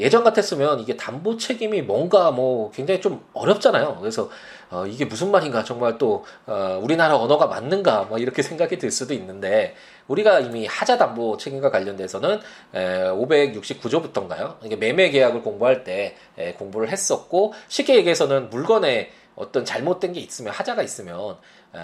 예전 0.00 0.24
같았으면 0.24 0.80
이게 0.80 0.96
담보 0.96 1.36
책임이 1.36 1.82
뭔가 1.82 2.30
뭐 2.30 2.70
굉장히 2.72 3.00
좀 3.00 3.24
어렵잖아요. 3.32 3.98
그래서 4.00 4.30
어, 4.70 4.86
이게 4.86 5.04
무슨 5.04 5.30
말인가 5.30 5.62
정말 5.64 5.98
또 5.98 6.24
어, 6.46 6.80
우리나라 6.82 7.16
언어가 7.16 7.46
맞는가 7.46 8.04
뭐 8.04 8.18
이렇게 8.18 8.42
생각이 8.42 8.78
들 8.78 8.90
수도 8.90 9.14
있는데 9.14 9.74
우리가 10.08 10.40
이미 10.40 10.66
하자 10.66 10.98
담보 10.98 11.36
책임과 11.36 11.70
관련돼서는 11.70 12.40
에, 12.74 13.04
569조부터인가요? 13.10 14.56
이게 14.64 14.76
매매 14.76 15.10
계약을 15.10 15.42
공부할 15.42 15.84
때 15.84 16.16
에, 16.38 16.54
공부를 16.54 16.90
했었고 16.90 17.52
쉽게 17.68 17.96
얘기해서는 17.96 18.50
물건에 18.50 19.10
어떤 19.36 19.64
잘못된 19.64 20.12
게 20.12 20.20
있으면 20.20 20.52
하자가 20.52 20.82
있으면 20.82 21.36
에, 21.74 21.78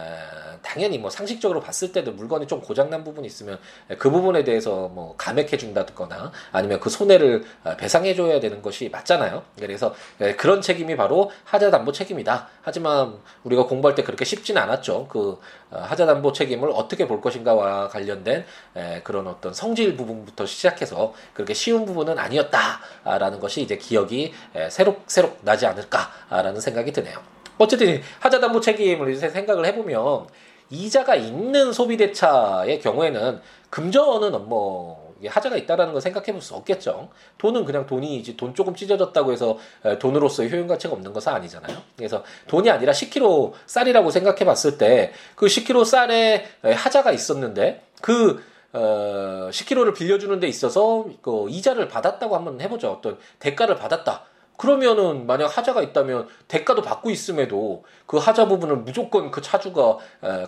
당연히 0.62 0.98
뭐 0.98 1.10
상식적으로 1.10 1.60
봤을 1.60 1.92
때도 1.92 2.12
물건이 2.12 2.46
좀 2.46 2.60
고장난 2.60 3.04
부분이 3.04 3.26
있으면 3.26 3.58
그 3.98 4.10
부분에 4.10 4.42
대해서 4.44 4.88
뭐 4.88 5.14
감액해 5.16 5.56
준다거나 5.56 6.32
아니면 6.52 6.80
그 6.80 6.90
손해를 6.90 7.44
어, 7.64 7.76
배상해 7.76 8.14
줘야 8.14 8.40
되는 8.40 8.62
것이 8.62 8.88
맞잖아요. 8.88 9.42
그래서 9.58 9.94
그런 10.36 10.60
책임이 10.60 10.96
바로 10.96 11.30
하자 11.44 11.70
담보 11.70 11.92
책임이다. 11.92 12.48
하지만 12.62 13.18
우리가 13.44 13.66
공부할 13.66 13.94
때 13.94 14.02
그렇게 14.02 14.24
쉽지는 14.24 14.60
않았죠. 14.62 15.06
그 15.08 15.38
어, 15.70 15.78
하자 15.78 16.06
담보 16.06 16.32
책임을 16.32 16.70
어떻게 16.72 17.06
볼 17.06 17.20
것인가와 17.20 17.88
관련된 17.88 18.44
그런 19.04 19.26
어떤 19.26 19.54
성질 19.54 19.96
부분부터 19.96 20.46
시작해서 20.46 21.14
그렇게 21.32 21.54
쉬운 21.54 21.86
부분은 21.86 22.18
아니었다라는 22.18 23.40
것이 23.40 23.62
이제 23.62 23.76
기억이 23.76 24.32
새록새록 24.68 25.38
나지 25.42 25.66
않을까라는 25.66 26.60
생각이 26.60 26.92
드네요. 26.92 27.18
어쨌든 27.58 28.02
하자담보 28.20 28.60
책임을 28.60 29.14
생각을 29.16 29.66
해보면 29.66 30.26
이자가 30.70 31.14
있는 31.14 31.72
소비대차의 31.72 32.80
경우에는 32.80 33.40
금전은 33.70 34.48
뭐 34.48 35.14
하자가 35.24 35.56
있다라는 35.56 35.92
걸 35.92 36.02
생각해 36.02 36.32
볼 36.32 36.42
수 36.42 36.54
없겠죠. 36.54 37.08
돈은 37.38 37.64
그냥 37.64 37.86
돈이지 37.86 38.36
돈 38.36 38.54
조금 38.54 38.74
찢어졌다고 38.74 39.32
해서 39.32 39.58
돈으로서의 39.98 40.50
효용 40.52 40.66
가치가 40.66 40.92
없는 40.94 41.12
것은 41.12 41.32
아니잖아요. 41.32 41.76
그래서 41.96 42.22
돈이 42.48 42.68
아니라 42.70 42.92
10kg 42.92 43.52
쌀이라고 43.66 44.10
생각해 44.10 44.44
봤을 44.44 44.76
때 44.78 45.12
그 45.34 45.46
10kg 45.46 45.84
쌀에 45.84 46.44
하자가 46.62 47.12
있었는데 47.12 47.82
그 48.02 48.42
어, 48.72 49.48
10kg를 49.50 49.94
빌려주는 49.94 50.38
데 50.38 50.48
있어서 50.48 51.06
그 51.22 51.46
이자를 51.48 51.88
받았다고 51.88 52.36
한번 52.36 52.60
해보죠. 52.60 52.90
어떤 52.92 53.16
대가를 53.38 53.76
받았다. 53.76 54.24
그러면은 54.56 55.26
만약 55.26 55.56
하자가 55.56 55.82
있다면 55.82 56.28
대가도 56.48 56.82
받고 56.82 57.10
있음에도 57.10 57.84
그 58.06 58.16
하자 58.16 58.48
부분을 58.48 58.76
무조건 58.76 59.30
그 59.30 59.42
차주가 59.42 59.98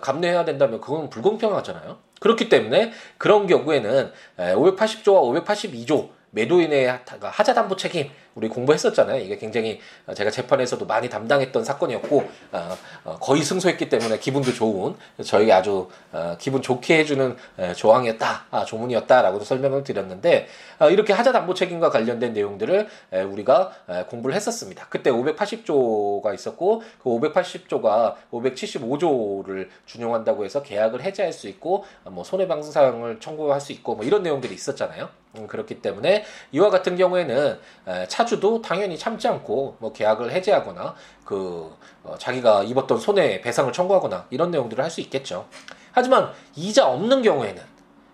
감내해야 0.01 0.45
된다면 0.45 0.81
그건 0.81 1.09
불공평하잖아요. 1.09 1.97
그렇기 2.19 2.49
때문에 2.49 2.91
그런 3.17 3.47
경우에는 3.47 4.11
580조와 4.37 5.45
582조 5.45 6.09
매도인의 6.31 6.99
하자 7.21 7.53
담보 7.53 7.75
책임 7.75 8.09
우리 8.35 8.47
공부했었잖아요. 8.47 9.21
이게 9.21 9.37
굉장히 9.37 9.79
제가 10.15 10.31
재판에서도 10.31 10.85
많이 10.85 11.09
담당했던 11.09 11.65
사건이었고 11.65 12.23
어, 12.51 12.77
어, 13.03 13.17
거의 13.19 13.43
승소했기 13.43 13.89
때문에 13.89 14.19
기분도 14.19 14.53
좋은 14.53 14.95
저에게 15.23 15.51
아주 15.51 15.89
어, 16.11 16.37
기분 16.39 16.61
좋게 16.61 16.99
해주는 16.99 17.35
조항이었다, 17.75 18.45
아, 18.49 18.65
조문이었다라고도 18.65 19.43
설명을 19.43 19.83
드렸는데 19.83 20.47
이렇게 20.91 21.11
하자 21.13 21.31
담보 21.31 21.53
책임과 21.53 21.89
관련된 21.89 22.33
내용들을 22.33 22.87
우리가 23.29 23.71
공부를 24.07 24.35
했었습니다. 24.35 24.87
그때 24.89 25.11
580조가 25.11 26.33
있었고 26.33 26.81
그 27.03 27.09
580조가 27.09 28.15
575조를 28.31 29.67
준용한다고 29.85 30.45
해서 30.45 30.63
계약을 30.63 31.01
해제할 31.01 31.33
수 31.33 31.47
있고 31.49 31.83
뭐 32.05 32.23
손해방상을 32.23 33.19
청구할 33.19 33.59
수 33.59 33.73
있고 33.73 33.95
뭐 33.95 34.05
이런 34.05 34.23
내용들이 34.23 34.53
있었잖아요. 34.53 35.09
음, 35.35 35.47
그렇기 35.47 35.81
때문에 35.81 36.25
이와 36.51 36.69
같은 36.69 36.95
경우에는 36.95 37.59
차주도 38.07 38.61
당연히 38.61 38.97
참지 38.97 39.27
않고 39.27 39.75
뭐 39.79 39.93
계약을 39.93 40.31
해제하거나 40.31 40.95
그 41.23 41.75
어, 42.03 42.15
자기가 42.17 42.63
입었던 42.63 42.97
손해 42.97 43.41
배상을 43.41 43.71
청구하거나 43.71 44.25
이런 44.31 44.49
내용들을 44.51 44.83
할 44.83 44.89
수 44.89 45.01
있겠죠. 45.01 45.47
하지만 45.91 46.31
이자 46.55 46.87
없는 46.87 47.21
경우에는 47.21 47.61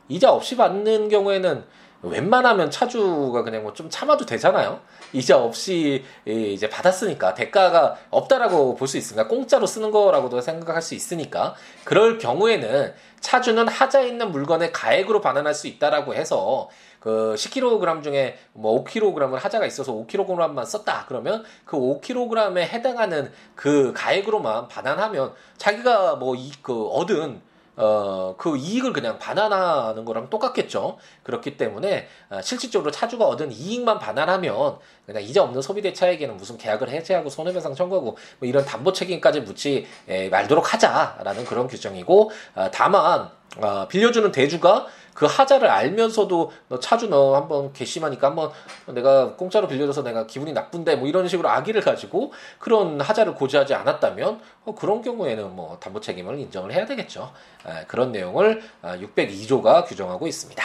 이자 0.09 0.31
없이 0.31 0.57
받는 0.57 1.07
경우에는 1.07 1.63
웬만하면 2.09 2.71
차주가 2.71 3.43
그냥 3.43 3.63
뭐 3.63 3.73
좀 3.73 3.89
참아도 3.89 4.25
되잖아요. 4.25 4.79
이자 5.13 5.37
없이 5.37 6.03
이제 6.25 6.69
받았으니까 6.69 7.33
대가가 7.33 7.95
없다라고 8.09 8.75
볼 8.75 8.87
수 8.87 8.97
있으니까 8.97 9.27
공짜로 9.27 9.65
쓰는 9.65 9.91
거라고도 9.91 10.41
생각할 10.41 10.81
수 10.81 10.95
있으니까. 10.95 11.55
그럴 11.83 12.17
경우에는 12.17 12.93
차주는 13.19 13.67
하자 13.67 14.01
있는 14.01 14.31
물건의 14.31 14.71
가액으로 14.71 15.19
반환할 15.21 15.53
수 15.53 15.67
있다라고 15.67 16.13
해서 16.15 16.69
그 16.99 17.35
10kg 17.37 18.03
중에 18.03 18.37
뭐 18.53 18.83
5kg을 18.83 19.33
하자가 19.35 19.65
있어서 19.65 19.93
5kg만 19.93 20.65
썼다. 20.65 21.05
그러면 21.07 21.43
그 21.65 21.77
5kg에 21.77 22.59
해당하는 22.59 23.31
그 23.55 23.93
가액으로만 23.93 24.67
반환하면 24.69 25.33
자기가 25.57 26.15
뭐 26.15 26.35
이 26.35 26.51
그 26.61 26.87
얻은 26.87 27.41
어, 27.77 28.35
그 28.37 28.57
이익을 28.57 28.93
그냥 28.93 29.19
반환하는 29.19 30.05
거랑 30.05 30.29
똑같겠죠. 30.29 30.97
그렇기 31.23 31.57
때문에 31.57 32.07
어, 32.29 32.41
실질적으로 32.41 32.91
차주가 32.91 33.25
얻은 33.25 33.51
이익만 33.51 33.99
반환하면 33.99 34.77
그냥 35.05 35.23
이자 35.23 35.43
없는 35.43 35.61
소비대차에게는 35.61 36.37
무슨 36.37 36.57
계약을 36.57 36.89
해제하고 36.89 37.29
손해배상 37.29 37.75
청구하고 37.75 38.17
뭐 38.39 38.49
이런 38.49 38.65
담보 38.65 38.93
책임까지 38.93 39.41
묻지 39.41 39.85
에, 40.07 40.29
말도록 40.29 40.73
하자라는 40.73 41.45
그런 41.45 41.67
규정이고 41.67 42.31
어, 42.55 42.69
다만 42.71 43.29
어, 43.57 43.87
빌려주는 43.87 44.31
대주가 44.31 44.87
그 45.15 45.25
하자를 45.25 45.69
알면서도 45.69 46.51
너 46.67 46.79
차주 46.79 47.07
너 47.07 47.35
한번 47.35 47.73
괘씸하니까 47.73 48.27
한번 48.27 48.51
내가 48.87 49.35
공짜로 49.35 49.67
빌려줘서 49.67 50.03
내가 50.03 50.27
기분이 50.27 50.51
나쁜데 50.51 50.97
뭐 50.97 51.07
이런 51.07 51.27
식으로 51.27 51.49
악의를 51.49 51.81
가지고 51.81 52.33
그런 52.59 52.99
하자를 52.99 53.33
고지하지 53.33 53.73
않았다면 53.73 54.41
어, 54.65 54.75
그런 54.75 55.01
경우에는 55.01 55.55
뭐 55.55 55.79
담보 55.79 56.01
책임을 56.01 56.37
인정을 56.39 56.73
해야 56.73 56.85
되겠죠. 56.85 57.31
에, 57.65 57.85
그런 57.87 58.11
내용을 58.11 58.61
602조가 58.83 59.65
아, 59.67 59.83
규정하고 59.85 60.27
있습니다. 60.27 60.63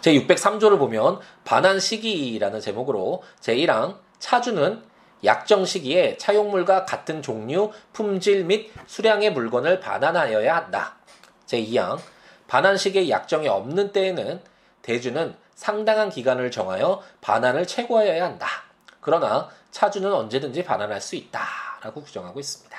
제 0.00 0.12
603조를 0.12 0.78
보면 0.78 1.18
반환 1.44 1.80
시기라는 1.80 2.60
제목으로 2.60 3.24
제1항 3.40 3.96
차주는 4.20 4.82
약정 5.24 5.64
시기에 5.64 6.16
차용물과 6.18 6.84
같은 6.84 7.22
종류, 7.22 7.72
품질 7.92 8.44
및 8.44 8.70
수량의 8.86 9.32
물건을 9.32 9.80
반환하여야 9.80 10.54
한다. 10.54 10.96
제2항 11.46 11.98
반환식의 12.48 13.10
약정이 13.10 13.48
없는 13.48 13.92
때에는 13.92 14.40
대주는 14.82 15.34
상당한 15.54 16.10
기간을 16.10 16.50
정하여 16.50 17.02
반환을 17.20 17.66
최고하여야 17.66 18.24
한다. 18.24 18.46
그러나 19.00 19.48
차주는 19.70 20.12
언제든지 20.12 20.64
반환할 20.64 21.00
수 21.00 21.16
있다라고 21.16 22.02
규정하고 22.02 22.40
있습니다. 22.40 22.76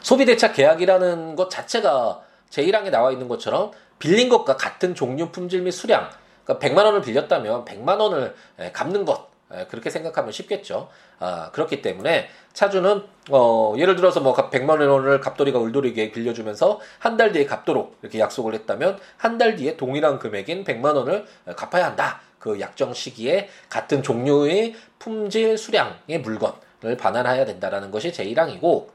소비대차 0.00 0.52
계약이라는 0.52 1.36
것 1.36 1.50
자체가 1.50 2.22
제1항에 2.50 2.90
나와 2.90 3.12
있는 3.12 3.28
것처럼 3.28 3.72
빌린 3.98 4.28
것과 4.28 4.56
같은 4.56 4.94
종류, 4.94 5.30
품질 5.30 5.62
및 5.62 5.72
수량, 5.72 6.08
그러니까 6.44 6.66
100만 6.66 6.84
원을 6.84 7.02
빌렸다면 7.02 7.64
100만 7.64 8.00
원을 8.00 8.34
갚는 8.72 9.04
것, 9.04 9.27
그렇게 9.68 9.90
생각하면 9.90 10.30
쉽겠죠. 10.32 10.88
아, 11.20 11.50
그렇기 11.52 11.80
때문에 11.82 12.28
차주는 12.52 13.02
어, 13.30 13.74
예를 13.78 13.96
들어서 13.96 14.20
뭐 14.20 14.34
100만 14.34 14.70
원을 14.88 15.20
갑돌이가 15.20 15.58
울돌이게 15.58 16.12
빌려주면서 16.12 16.80
한 16.98 17.16
달 17.16 17.32
뒤에 17.32 17.44
갚도록 17.46 17.96
이렇게 18.02 18.18
약속을 18.20 18.54
했다면 18.54 18.98
한 19.16 19.38
달 19.38 19.56
뒤에 19.56 19.76
동일한 19.76 20.18
금액인 20.18 20.64
100만 20.64 20.94
원을 20.96 21.26
갚아야 21.56 21.86
한다. 21.86 22.20
그 22.38 22.60
약정 22.60 22.92
시기에 22.94 23.48
같은 23.68 24.02
종류의 24.02 24.74
품질 24.98 25.56
수량의 25.58 26.20
물건을 26.22 26.96
반환해야 26.98 27.44
된다라는 27.44 27.90
것이 27.90 28.12
제1항이고 28.12 28.86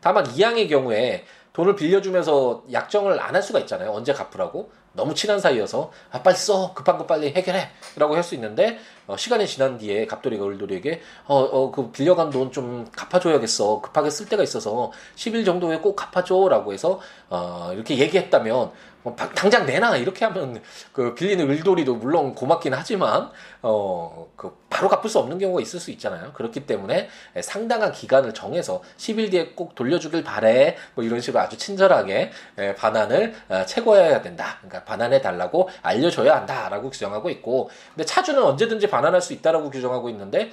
다만 0.00 0.24
2항의 0.24 0.68
경우에 0.68 1.24
돈을 1.52 1.74
빌려주면서 1.76 2.64
약정을 2.72 3.20
안 3.20 3.34
할 3.34 3.42
수가 3.42 3.58
있잖아요. 3.60 3.90
언제 3.92 4.12
갚으라고. 4.12 4.70
너무 4.94 5.14
친한 5.14 5.40
사이여서 5.40 5.90
아 6.10 6.22
빨리 6.22 6.36
써 6.36 6.74
급한 6.74 6.98
거 6.98 7.06
빨리 7.06 7.32
해결해 7.32 7.68
라고 7.96 8.14
할 8.14 8.22
수 8.22 8.34
있는데 8.34 8.78
어, 9.12 9.16
시간이 9.16 9.46
지난 9.46 9.76
뒤에 9.78 10.06
갑돌이가 10.06 10.44
을돌이에게 10.46 11.00
어 11.26 11.42
어 11.52 11.70
그 11.70 11.90
빌려간 11.92 12.30
돈 12.30 12.50
좀 12.52 12.86
갚아줘야겠어 12.92 13.80
급하게 13.82 14.10
쓸 14.10 14.26
때가 14.26 14.42
있어서 14.42 14.90
10일 15.16 15.44
정도에 15.44 15.78
꼭 15.78 15.96
갚아줘라고 15.96 16.72
해서 16.72 17.00
어 17.30 17.70
이렇게 17.74 17.96
얘기했다면 17.98 18.70
뭐 19.04 19.16
당장 19.16 19.66
내놔 19.66 19.96
이렇게 19.96 20.24
하면 20.26 20.62
그 20.92 21.14
빌리는 21.14 21.48
을돌이도 21.50 21.96
물론 21.96 22.34
고맙긴 22.34 22.74
하지만 22.74 23.30
어 23.62 24.26
그 24.36 24.56
바로 24.70 24.88
갚을 24.88 25.08
수 25.10 25.18
없는 25.18 25.38
경우가 25.38 25.60
있을 25.60 25.78
수 25.78 25.90
있잖아요. 25.92 26.32
그렇기 26.32 26.66
때문에 26.66 27.08
상당한 27.42 27.92
기간을 27.92 28.32
정해서 28.34 28.82
10일 28.96 29.30
뒤에 29.30 29.48
꼭 29.54 29.74
돌려주길 29.74 30.24
바래 30.24 30.76
뭐 30.94 31.04
이런 31.04 31.20
식으로 31.20 31.40
아주 31.42 31.56
친절하게 31.58 32.30
반환을 32.78 33.34
어, 33.50 33.64
최고해야 33.66 34.22
된다. 34.22 34.56
그러니까 34.62 34.84
반환해 34.84 35.20
달라고 35.20 35.68
알려줘야 35.82 36.34
한다라고 36.36 36.90
규정하고 36.90 37.28
있고 37.30 37.70
근데 37.94 38.04
차주는 38.04 38.42
언제든지 38.42 38.88
반 38.88 39.01
환할 39.04 39.20
수 39.22 39.32
있다라고 39.32 39.70
규정하고 39.70 40.08
있는데 40.10 40.52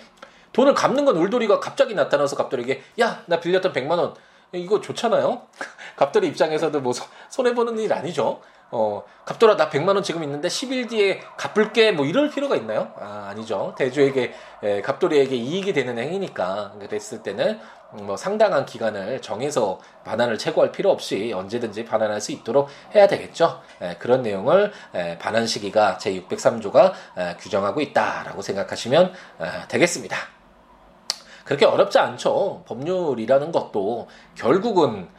돈을 0.53 0.73
갚는 0.73 1.05
건 1.05 1.15
울돌이가 1.17 1.59
갑자기 1.59 1.93
나타나서 1.95 2.35
갑돌이에게 2.35 2.81
야 2.99 3.23
나 3.27 3.39
빌렸던 3.39 3.71
100만 3.73 3.91
원 3.99 4.13
이거 4.51 4.81
좋잖아요. 4.81 5.43
갑돌이 5.95 6.27
입장에서도 6.29 6.79
뭐 6.81 6.91
손해 7.29 7.53
보는 7.53 7.77
일 7.79 7.93
아니죠. 7.93 8.41
어, 8.71 9.03
갑돌아 9.25 9.57
나 9.57 9.69
100만 9.69 9.95
원 9.95 10.03
지금 10.03 10.23
있는데 10.23 10.47
10일 10.47 10.89
뒤에 10.89 11.21
갚을게 11.37 11.91
뭐 11.91 12.05
이럴 12.05 12.29
필요가 12.29 12.55
있나요? 12.55 12.91
아, 12.99 13.27
아니죠. 13.29 13.73
대주에게 13.77 14.33
에, 14.63 14.81
갑돌이에게 14.81 15.35
이익이 15.35 15.73
되는 15.73 15.97
행위니까 15.97 16.73
그랬을 16.79 17.23
때는 17.23 17.59
뭐 17.91 18.15
상당한 18.15 18.65
기간을 18.67 19.21
정해서 19.21 19.79
반환을 20.05 20.37
최고할 20.37 20.71
필요 20.71 20.91
없이 20.91 21.33
언제든지 21.33 21.85
반환할 21.85 22.21
수 22.21 22.31
있도록 22.31 22.69
해야 22.93 23.07
되겠죠. 23.07 23.61
에, 23.81 23.95
그런 23.95 24.21
내용을 24.21 24.71
에, 24.93 25.17
반환 25.17 25.47
시기가 25.47 25.97
제 25.97 26.13
603조가 26.13 26.93
에, 27.17 27.37
규정하고 27.39 27.81
있다라고 27.81 28.43
생각하시면 28.43 29.13
에, 29.41 29.67
되겠습니다. 29.67 30.15
그렇게 31.43 31.65
어렵지 31.65 31.97
않죠. 31.97 32.63
법률이라는 32.67 33.51
것도 33.51 34.07
결국은 34.35 35.09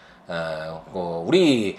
우리 1.25 1.77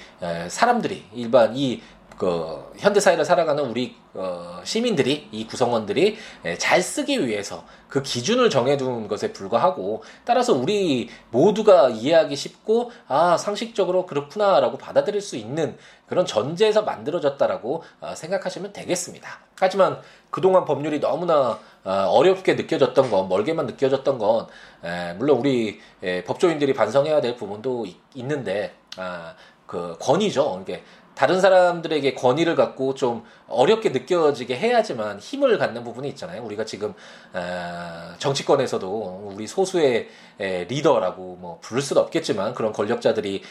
사람들이 0.49 1.05
일반 1.13 1.55
이 1.55 1.81
그 2.17 2.71
현대 2.77 2.99
사회를 2.99 3.25
살아가는 3.25 3.63
우리 3.63 3.95
어, 4.13 4.61
시민들이 4.63 5.27
이 5.31 5.47
구성원들이 5.47 6.17
잘 6.57 6.81
쓰기 6.81 7.25
위해서 7.25 7.63
그 7.87 8.01
기준을 8.01 8.49
정해둔 8.49 9.07
것에 9.07 9.33
불과하고 9.33 10.03
따라서 10.23 10.53
우리 10.53 11.09
모두가 11.29 11.89
이해하기 11.89 12.35
쉽고 12.35 12.91
아 13.07 13.37
상식적으로 13.37 14.05
그렇구나라고 14.05 14.77
받아들일 14.77 15.21
수 15.21 15.35
있는 15.35 15.77
그런 16.07 16.25
전제에서 16.25 16.81
만들어졌다라고 16.81 17.83
어, 18.01 18.13
생각하시면 18.15 18.73
되겠습니다. 18.73 19.29
하지만 19.57 20.01
그동안 20.29 20.65
법률이 20.65 20.99
너무나 20.99 21.59
어, 21.83 21.91
어렵게 21.91 22.55
느껴졌던 22.55 23.09
건 23.09 23.29
멀게만 23.29 23.65
느껴졌던 23.65 24.17
건 24.17 24.47
에, 24.83 25.13
물론 25.13 25.39
우리 25.39 25.79
에, 26.03 26.23
법조인들이 26.23 26.73
반성해야 26.73 27.21
될 27.21 27.35
부분도 27.35 27.85
있, 28.13 28.25
는데 28.25 28.73
아, 28.97 29.35
그 29.65 29.95
권위죠. 30.01 30.59
이게 30.63 30.83
다른 31.15 31.39
사람들에게 31.41 32.13
권위를 32.15 32.55
갖고 32.55 32.95
좀 32.95 33.23
어렵게 33.47 33.89
느껴지게 33.89 34.57
해야지만 34.57 35.19
힘을 35.19 35.57
갖는 35.57 35.83
부분이 35.83 36.07
있잖아요. 36.09 36.43
우리가 36.43 36.65
지금 36.65 36.93
어, 37.33 38.13
정치권에서도 38.17 39.31
우리 39.33 39.47
소수의 39.47 40.09
리더라고 40.39 41.37
뭐 41.39 41.59
부를 41.61 41.81
수는 41.81 42.01
없겠지만 42.01 42.55
그런 42.55 42.73
권력자들이 42.73 43.43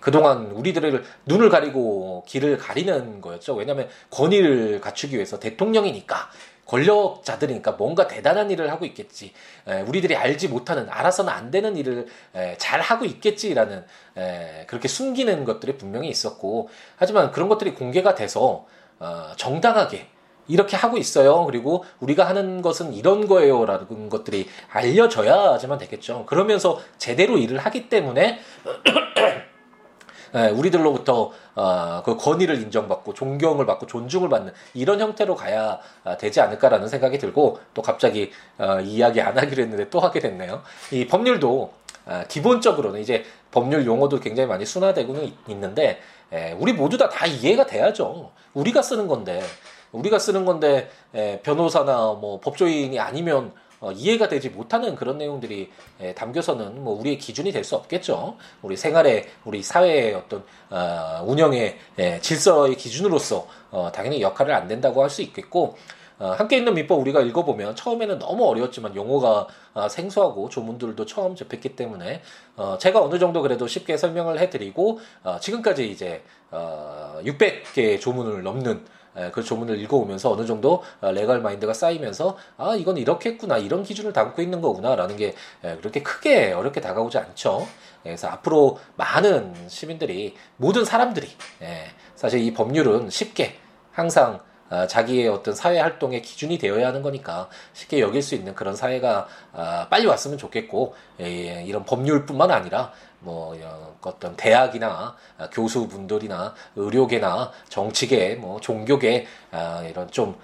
그동안 0.00 0.46
우리들을 0.50 1.04
눈을 1.24 1.48
가리고 1.48 2.24
길을 2.26 2.58
가리는 2.58 3.20
거였죠. 3.22 3.54
왜냐하면 3.54 3.88
권위를 4.10 4.80
갖추기 4.82 5.14
위해서 5.14 5.38
대통령이니까 5.38 6.28
권력자들이니까 6.66 7.72
뭔가 7.72 8.06
대단한 8.06 8.50
일을 8.50 8.70
하고 8.70 8.84
있겠지. 8.84 9.32
에, 9.66 9.82
우리들이 9.82 10.16
알지 10.16 10.48
못하는, 10.48 10.88
알아서는 10.90 11.32
안 11.32 11.50
되는 11.50 11.76
일을 11.76 12.06
에, 12.34 12.56
잘 12.58 12.80
하고 12.80 13.04
있겠지라는 13.04 13.84
에, 14.16 14.64
그렇게 14.66 14.88
숨기는 14.88 15.44
것들이 15.44 15.78
분명히 15.78 16.08
있었고, 16.08 16.68
하지만 16.96 17.30
그런 17.30 17.48
것들이 17.48 17.74
공개가 17.74 18.14
돼서 18.14 18.66
어, 18.98 19.32
정당하게 19.36 20.08
이렇게 20.48 20.76
하고 20.76 20.96
있어요. 20.96 21.44
그리고 21.44 21.84
우리가 22.00 22.26
하는 22.26 22.62
것은 22.62 22.92
이런 22.92 23.26
거예요라는 23.26 24.08
것들이 24.08 24.48
알려져야지만 24.70 25.78
되겠죠. 25.78 26.24
그러면서 26.26 26.80
제대로 26.98 27.36
일을 27.36 27.58
하기 27.58 27.88
때문에 27.88 28.38
예, 30.36 30.48
우리들로부터 30.48 31.32
어, 31.54 32.02
그 32.04 32.16
권위를 32.16 32.60
인정받고 32.62 33.14
존경을 33.14 33.64
받고 33.64 33.86
존중을 33.86 34.28
받는 34.28 34.52
이런 34.74 35.00
형태로 35.00 35.34
가야 35.34 35.78
아, 36.04 36.16
되지 36.16 36.40
않을까라는 36.40 36.88
생각이 36.88 37.18
들고 37.18 37.58
또 37.72 37.82
갑자기 37.82 38.30
어, 38.58 38.80
이야기 38.80 39.20
안 39.22 39.38
하기로 39.38 39.62
했는데 39.62 39.88
또 39.88 40.00
하게 40.00 40.20
됐네요. 40.20 40.62
이 40.92 41.06
법률도 41.06 41.72
아, 42.04 42.24
기본적으로는 42.24 43.00
이제 43.00 43.24
법률 43.50 43.86
용어도 43.86 44.20
굉장히 44.20 44.48
많이 44.48 44.66
순화되고는 44.66 45.32
있는데 45.48 46.00
에, 46.32 46.52
우리 46.52 46.72
모두 46.72 46.98
다 46.98 47.08
다 47.08 47.24
이해가 47.26 47.66
돼야죠. 47.66 48.30
우리가 48.52 48.82
쓰는 48.82 49.08
건데 49.08 49.42
우리가 49.92 50.18
쓰는 50.18 50.44
건데 50.44 50.90
에, 51.14 51.40
변호사나 51.42 52.18
뭐 52.20 52.40
법조인이 52.40 52.98
아니면 53.00 53.52
어, 53.80 53.92
이해가 53.92 54.28
되지 54.28 54.48
못하는 54.50 54.94
그런 54.96 55.18
내용들이 55.18 55.70
에, 56.00 56.14
담겨서는 56.14 56.82
뭐 56.82 56.98
우리의 56.98 57.18
기준이 57.18 57.52
될 57.52 57.64
수 57.64 57.74
없겠죠. 57.76 58.36
우리 58.62 58.76
생활의 58.76 59.26
우리 59.44 59.62
사회의 59.62 60.14
어떤 60.14 60.44
어, 60.70 61.22
운영의 61.26 61.76
에, 61.98 62.20
질서의 62.20 62.76
기준으로서 62.76 63.46
어, 63.70 63.90
당연히 63.92 64.20
역할을 64.22 64.54
안 64.54 64.68
된다고 64.68 65.02
할 65.02 65.10
수 65.10 65.22
있겠고 65.22 65.76
어, 66.18 66.30
함께 66.30 66.56
있는 66.56 66.72
민법 66.74 66.98
우리가 67.00 67.20
읽어보면 67.20 67.76
처음에는 67.76 68.18
너무 68.18 68.46
어려웠지만 68.46 68.96
용어가 68.96 69.46
어, 69.74 69.88
생소하고 69.88 70.48
조문들도 70.48 71.04
처음 71.04 71.34
접했기 71.34 71.76
때문에 71.76 72.22
어, 72.56 72.78
제가 72.78 73.02
어느 73.02 73.18
정도 73.18 73.42
그래도 73.42 73.66
쉽게 73.66 73.96
설명을 73.98 74.38
해드리고 74.40 74.98
어, 75.24 75.38
지금까지 75.40 75.90
이제 75.90 76.22
어, 76.50 77.18
600개 77.22 78.00
조문을 78.00 78.42
넘는 78.42 78.84
그 79.32 79.42
조문을 79.42 79.78
읽어오면서 79.80 80.30
어느 80.30 80.46
정도 80.46 80.82
어, 81.00 81.10
레갈 81.10 81.40
마인드가 81.40 81.72
쌓이면서 81.72 82.36
아 82.56 82.74
이건 82.74 82.96
이렇게 82.96 83.30
했구나 83.30 83.58
이런 83.58 83.82
기준을 83.82 84.12
담고 84.12 84.42
있는 84.42 84.60
거구나라는 84.60 85.16
게 85.16 85.34
그렇게 85.62 86.02
크게 86.02 86.52
어렵게 86.52 86.80
다가오지 86.80 87.18
않죠. 87.18 87.66
그래서 88.02 88.28
앞으로 88.28 88.78
많은 88.96 89.68
시민들이 89.68 90.34
모든 90.56 90.84
사람들이 90.84 91.28
사실 92.14 92.40
이 92.40 92.52
법률은 92.52 93.10
쉽게 93.10 93.56
항상 93.92 94.40
어, 94.68 94.86
자기의 94.86 95.28
어떤 95.28 95.54
사회 95.54 95.78
활동의 95.78 96.22
기준이 96.22 96.58
되어야 96.58 96.88
하는 96.88 97.02
거니까 97.02 97.48
쉽게 97.72 98.00
여길 98.00 98.20
수 98.22 98.34
있는 98.34 98.54
그런 98.54 98.74
사회가 98.74 99.28
어, 99.52 99.86
빨리 99.88 100.06
왔으면 100.06 100.38
좋겠고 100.38 100.94
예, 101.20 101.62
이런 101.64 101.84
법률뿐만 101.84 102.50
아니라 102.50 102.92
뭐 103.20 103.56
어떤 104.02 104.36
대학이나 104.36 105.16
교수분들이나 105.52 106.54
의료계나 106.76 107.50
정치계, 107.68 108.36
뭐 108.36 108.60
종교계 108.60 109.26
아, 109.50 109.82
이런 109.82 110.10
좀 110.10 110.36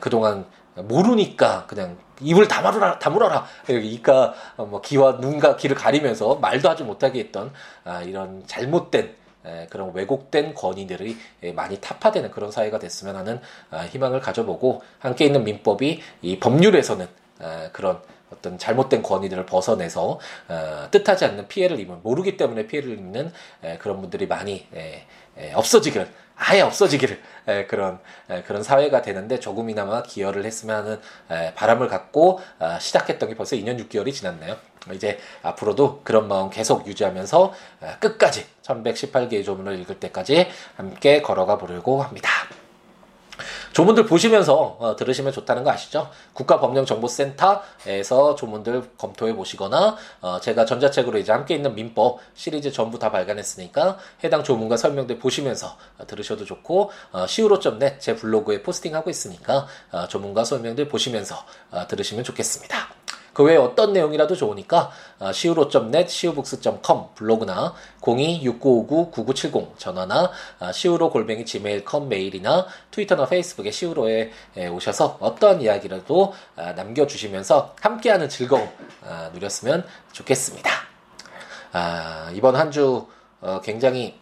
그동안 0.00 0.46
모르니까 0.74 1.66
그냥 1.66 1.98
입을 2.20 2.48
다물어라 2.48 2.98
다물어라. 2.98 3.46
이까 3.68 4.34
뭐 4.56 4.80
귀와 4.80 5.12
눈과 5.12 5.56
귀를 5.56 5.76
가리면서 5.76 6.36
말도 6.36 6.68
하지 6.68 6.84
못하게 6.84 7.20
했던 7.20 7.52
아, 7.84 8.02
이런 8.02 8.44
잘못된 8.46 9.16
그런 9.70 9.92
왜곡된 9.94 10.54
권위들이 10.54 11.16
많이 11.54 11.80
타파되는 11.80 12.30
그런 12.30 12.50
사회가 12.50 12.78
됐으면 12.78 13.16
하는 13.16 13.40
아, 13.70 13.80
희망을 13.80 14.20
가져보고 14.20 14.82
함께 14.98 15.24
있는 15.24 15.44
민법이 15.44 16.00
이 16.22 16.38
법률에서는 16.38 17.08
그런 17.72 18.00
어떤 18.32 18.58
잘못된 18.58 19.02
권위들을 19.02 19.46
벗어내서 19.46 20.18
어, 20.48 20.88
뜻하지 20.90 21.24
않는 21.26 21.48
피해를 21.48 21.78
입은 21.80 22.00
모르기 22.02 22.36
때문에 22.36 22.66
피해를 22.66 22.92
입는 22.92 23.32
에, 23.62 23.78
그런 23.78 24.00
분들이 24.00 24.26
많이 24.26 24.66
에, 24.74 25.06
에, 25.36 25.52
없어지기를 25.52 26.08
아예 26.36 26.62
없어지기를 26.62 27.20
에, 27.48 27.66
그런 27.66 27.98
에, 28.30 28.42
그런 28.42 28.62
사회가 28.62 29.02
되는데 29.02 29.38
조금이나마 29.38 30.02
기여를 30.02 30.44
했으면 30.44 30.76
하는 30.76 31.00
에, 31.30 31.54
바람을 31.54 31.88
갖고 31.88 32.40
어, 32.58 32.78
시작했던 32.80 33.28
게 33.28 33.34
벌써 33.34 33.56
2년 33.56 33.78
6개월이 33.88 34.12
지났네요. 34.12 34.56
이제 34.94 35.18
앞으로도 35.42 36.00
그런 36.04 36.28
마음 36.28 36.48
계속 36.48 36.86
유지하면서 36.86 37.52
에, 37.82 37.86
끝까지 38.00 38.46
1118개의 38.62 39.44
조문을 39.44 39.78
읽을 39.80 40.00
때까지 40.00 40.48
함께 40.76 41.20
걸어가 41.20 41.58
보려고 41.58 42.02
합니다. 42.02 42.30
조문들 43.72 44.06
보시면서 44.06 44.76
어, 44.78 44.96
들으시면 44.96 45.32
좋다는 45.32 45.64
거 45.64 45.70
아시죠? 45.70 46.10
국가법령정보센터에서 46.34 48.34
조문들 48.34 48.90
검토해 48.98 49.34
보시거나 49.34 49.96
어, 50.20 50.40
제가 50.40 50.64
전자책으로 50.64 51.18
이제 51.18 51.32
함께 51.32 51.54
있는 51.54 51.74
민법 51.74 52.20
시리즈 52.34 52.72
전부 52.72 52.98
다 52.98 53.10
발간했으니까 53.10 53.98
해당 54.24 54.42
조문과 54.42 54.76
설명들 54.76 55.18
보시면서 55.18 55.76
어, 55.98 56.06
들으셔도 56.06 56.44
좋고 56.44 56.90
어, 57.12 57.26
시우로.net 57.26 57.96
제 58.00 58.16
블로그에 58.16 58.62
포스팅하고 58.62 59.10
있으니까 59.10 59.66
어, 59.92 60.08
조문과 60.08 60.44
설명들 60.44 60.88
보시면서 60.88 61.44
어, 61.70 61.86
들으시면 61.86 62.24
좋겠습니다. 62.24 62.99
그 63.40 63.44
외에 63.44 63.56
어떤 63.56 63.94
내용이라도 63.94 64.36
좋으니까 64.36 64.90
어, 65.18 65.30
siwo.net, 65.30 66.12
siwobooks.com 66.12 67.14
블로그나 67.14 67.72
026959-9970 68.02 69.78
전화나 69.78 70.30
어, 70.60 70.68
siwo 70.68 71.08
골뱅이 71.08 71.46
gmail.com 71.46 72.10
메일이나 72.10 72.66
트위터나 72.90 73.24
페이스북에 73.24 73.70
siwo에 73.70 74.30
오셔서 74.70 75.16
어떤 75.20 75.62
이야기라도 75.62 76.34
어, 76.56 76.72
남겨주시면서 76.76 77.76
함께하는 77.80 78.28
즐거움 78.28 78.68
누렸으면 79.32 79.86
좋겠습니다. 80.12 80.70
아, 81.72 82.30
이번 82.34 82.56
한 82.56 82.70
주 82.70 83.06
굉장히 83.62 84.20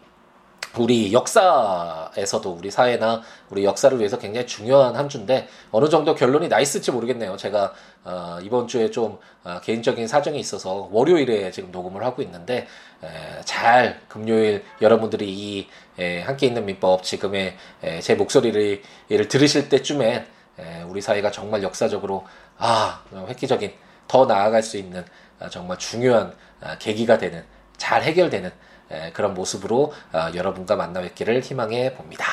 우리 0.76 1.12
역사에서도 1.12 2.50
우리 2.52 2.70
사회나 2.70 3.22
우리 3.50 3.64
역사를 3.64 3.96
위해서 3.98 4.18
굉장히 4.18 4.46
중요한 4.46 4.96
한 4.96 5.08
주인데 5.08 5.48
어느 5.70 5.88
정도 5.88 6.14
결론이 6.14 6.48
나 6.48 6.60
있을지 6.60 6.92
모르겠네요. 6.92 7.36
제가 7.36 7.72
어, 8.04 8.38
이번 8.42 8.68
주에 8.68 8.90
좀 8.90 9.18
어, 9.44 9.60
개인적인 9.60 10.06
사정이 10.06 10.38
있어서 10.40 10.88
월요일에 10.90 11.50
지금 11.50 11.70
녹음을 11.70 12.04
하고 12.04 12.22
있는데 12.22 12.66
에, 13.02 13.40
잘 13.44 14.00
금요일 14.08 14.64
여러분들이 14.80 15.28
이 15.28 15.68
에, 15.98 16.22
함께 16.22 16.46
있는 16.46 16.64
민법 16.64 17.02
지금의 17.02 17.56
에, 17.82 18.00
제 18.00 18.14
목소리를 18.14 18.82
들으실 19.28 19.68
때쯤에 19.68 20.26
에, 20.58 20.82
우리 20.82 21.00
사회가 21.00 21.30
정말 21.30 21.62
역사적으로 21.62 22.26
아 22.56 23.02
획기적인 23.12 23.72
더 24.08 24.24
나아갈 24.26 24.62
수 24.62 24.78
있는 24.78 25.04
아, 25.38 25.48
정말 25.48 25.78
중요한 25.78 26.34
아, 26.60 26.76
계기가 26.78 27.18
되는 27.18 27.44
잘 27.76 28.02
해결되는 28.02 28.50
그런 29.12 29.34
모습으로 29.34 29.92
어, 30.12 30.30
여러분과 30.34 30.74
만나 30.74 31.00
뵙기를 31.02 31.40
희망해 31.42 31.94
봅니다. 31.94 32.24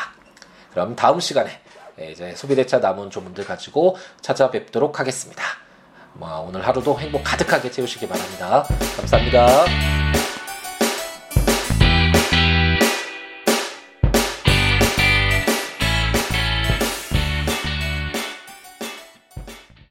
그럼 0.71 0.95
다음 0.95 1.19
시간에 1.19 1.51
이제 1.99 2.36
소비대차 2.36 2.79
남은 2.79 3.10
조문들 3.10 3.45
가지고 3.45 3.97
찾아뵙도록 4.21 4.99
하겠습니다. 4.99 5.43
뭐 6.13 6.45
오늘 6.47 6.65
하루도 6.65 6.99
행복 6.99 7.23
가득하게 7.23 7.71
채우시기 7.71 8.08
바랍니다. 8.08 8.65
감사합니다. 8.97 10.25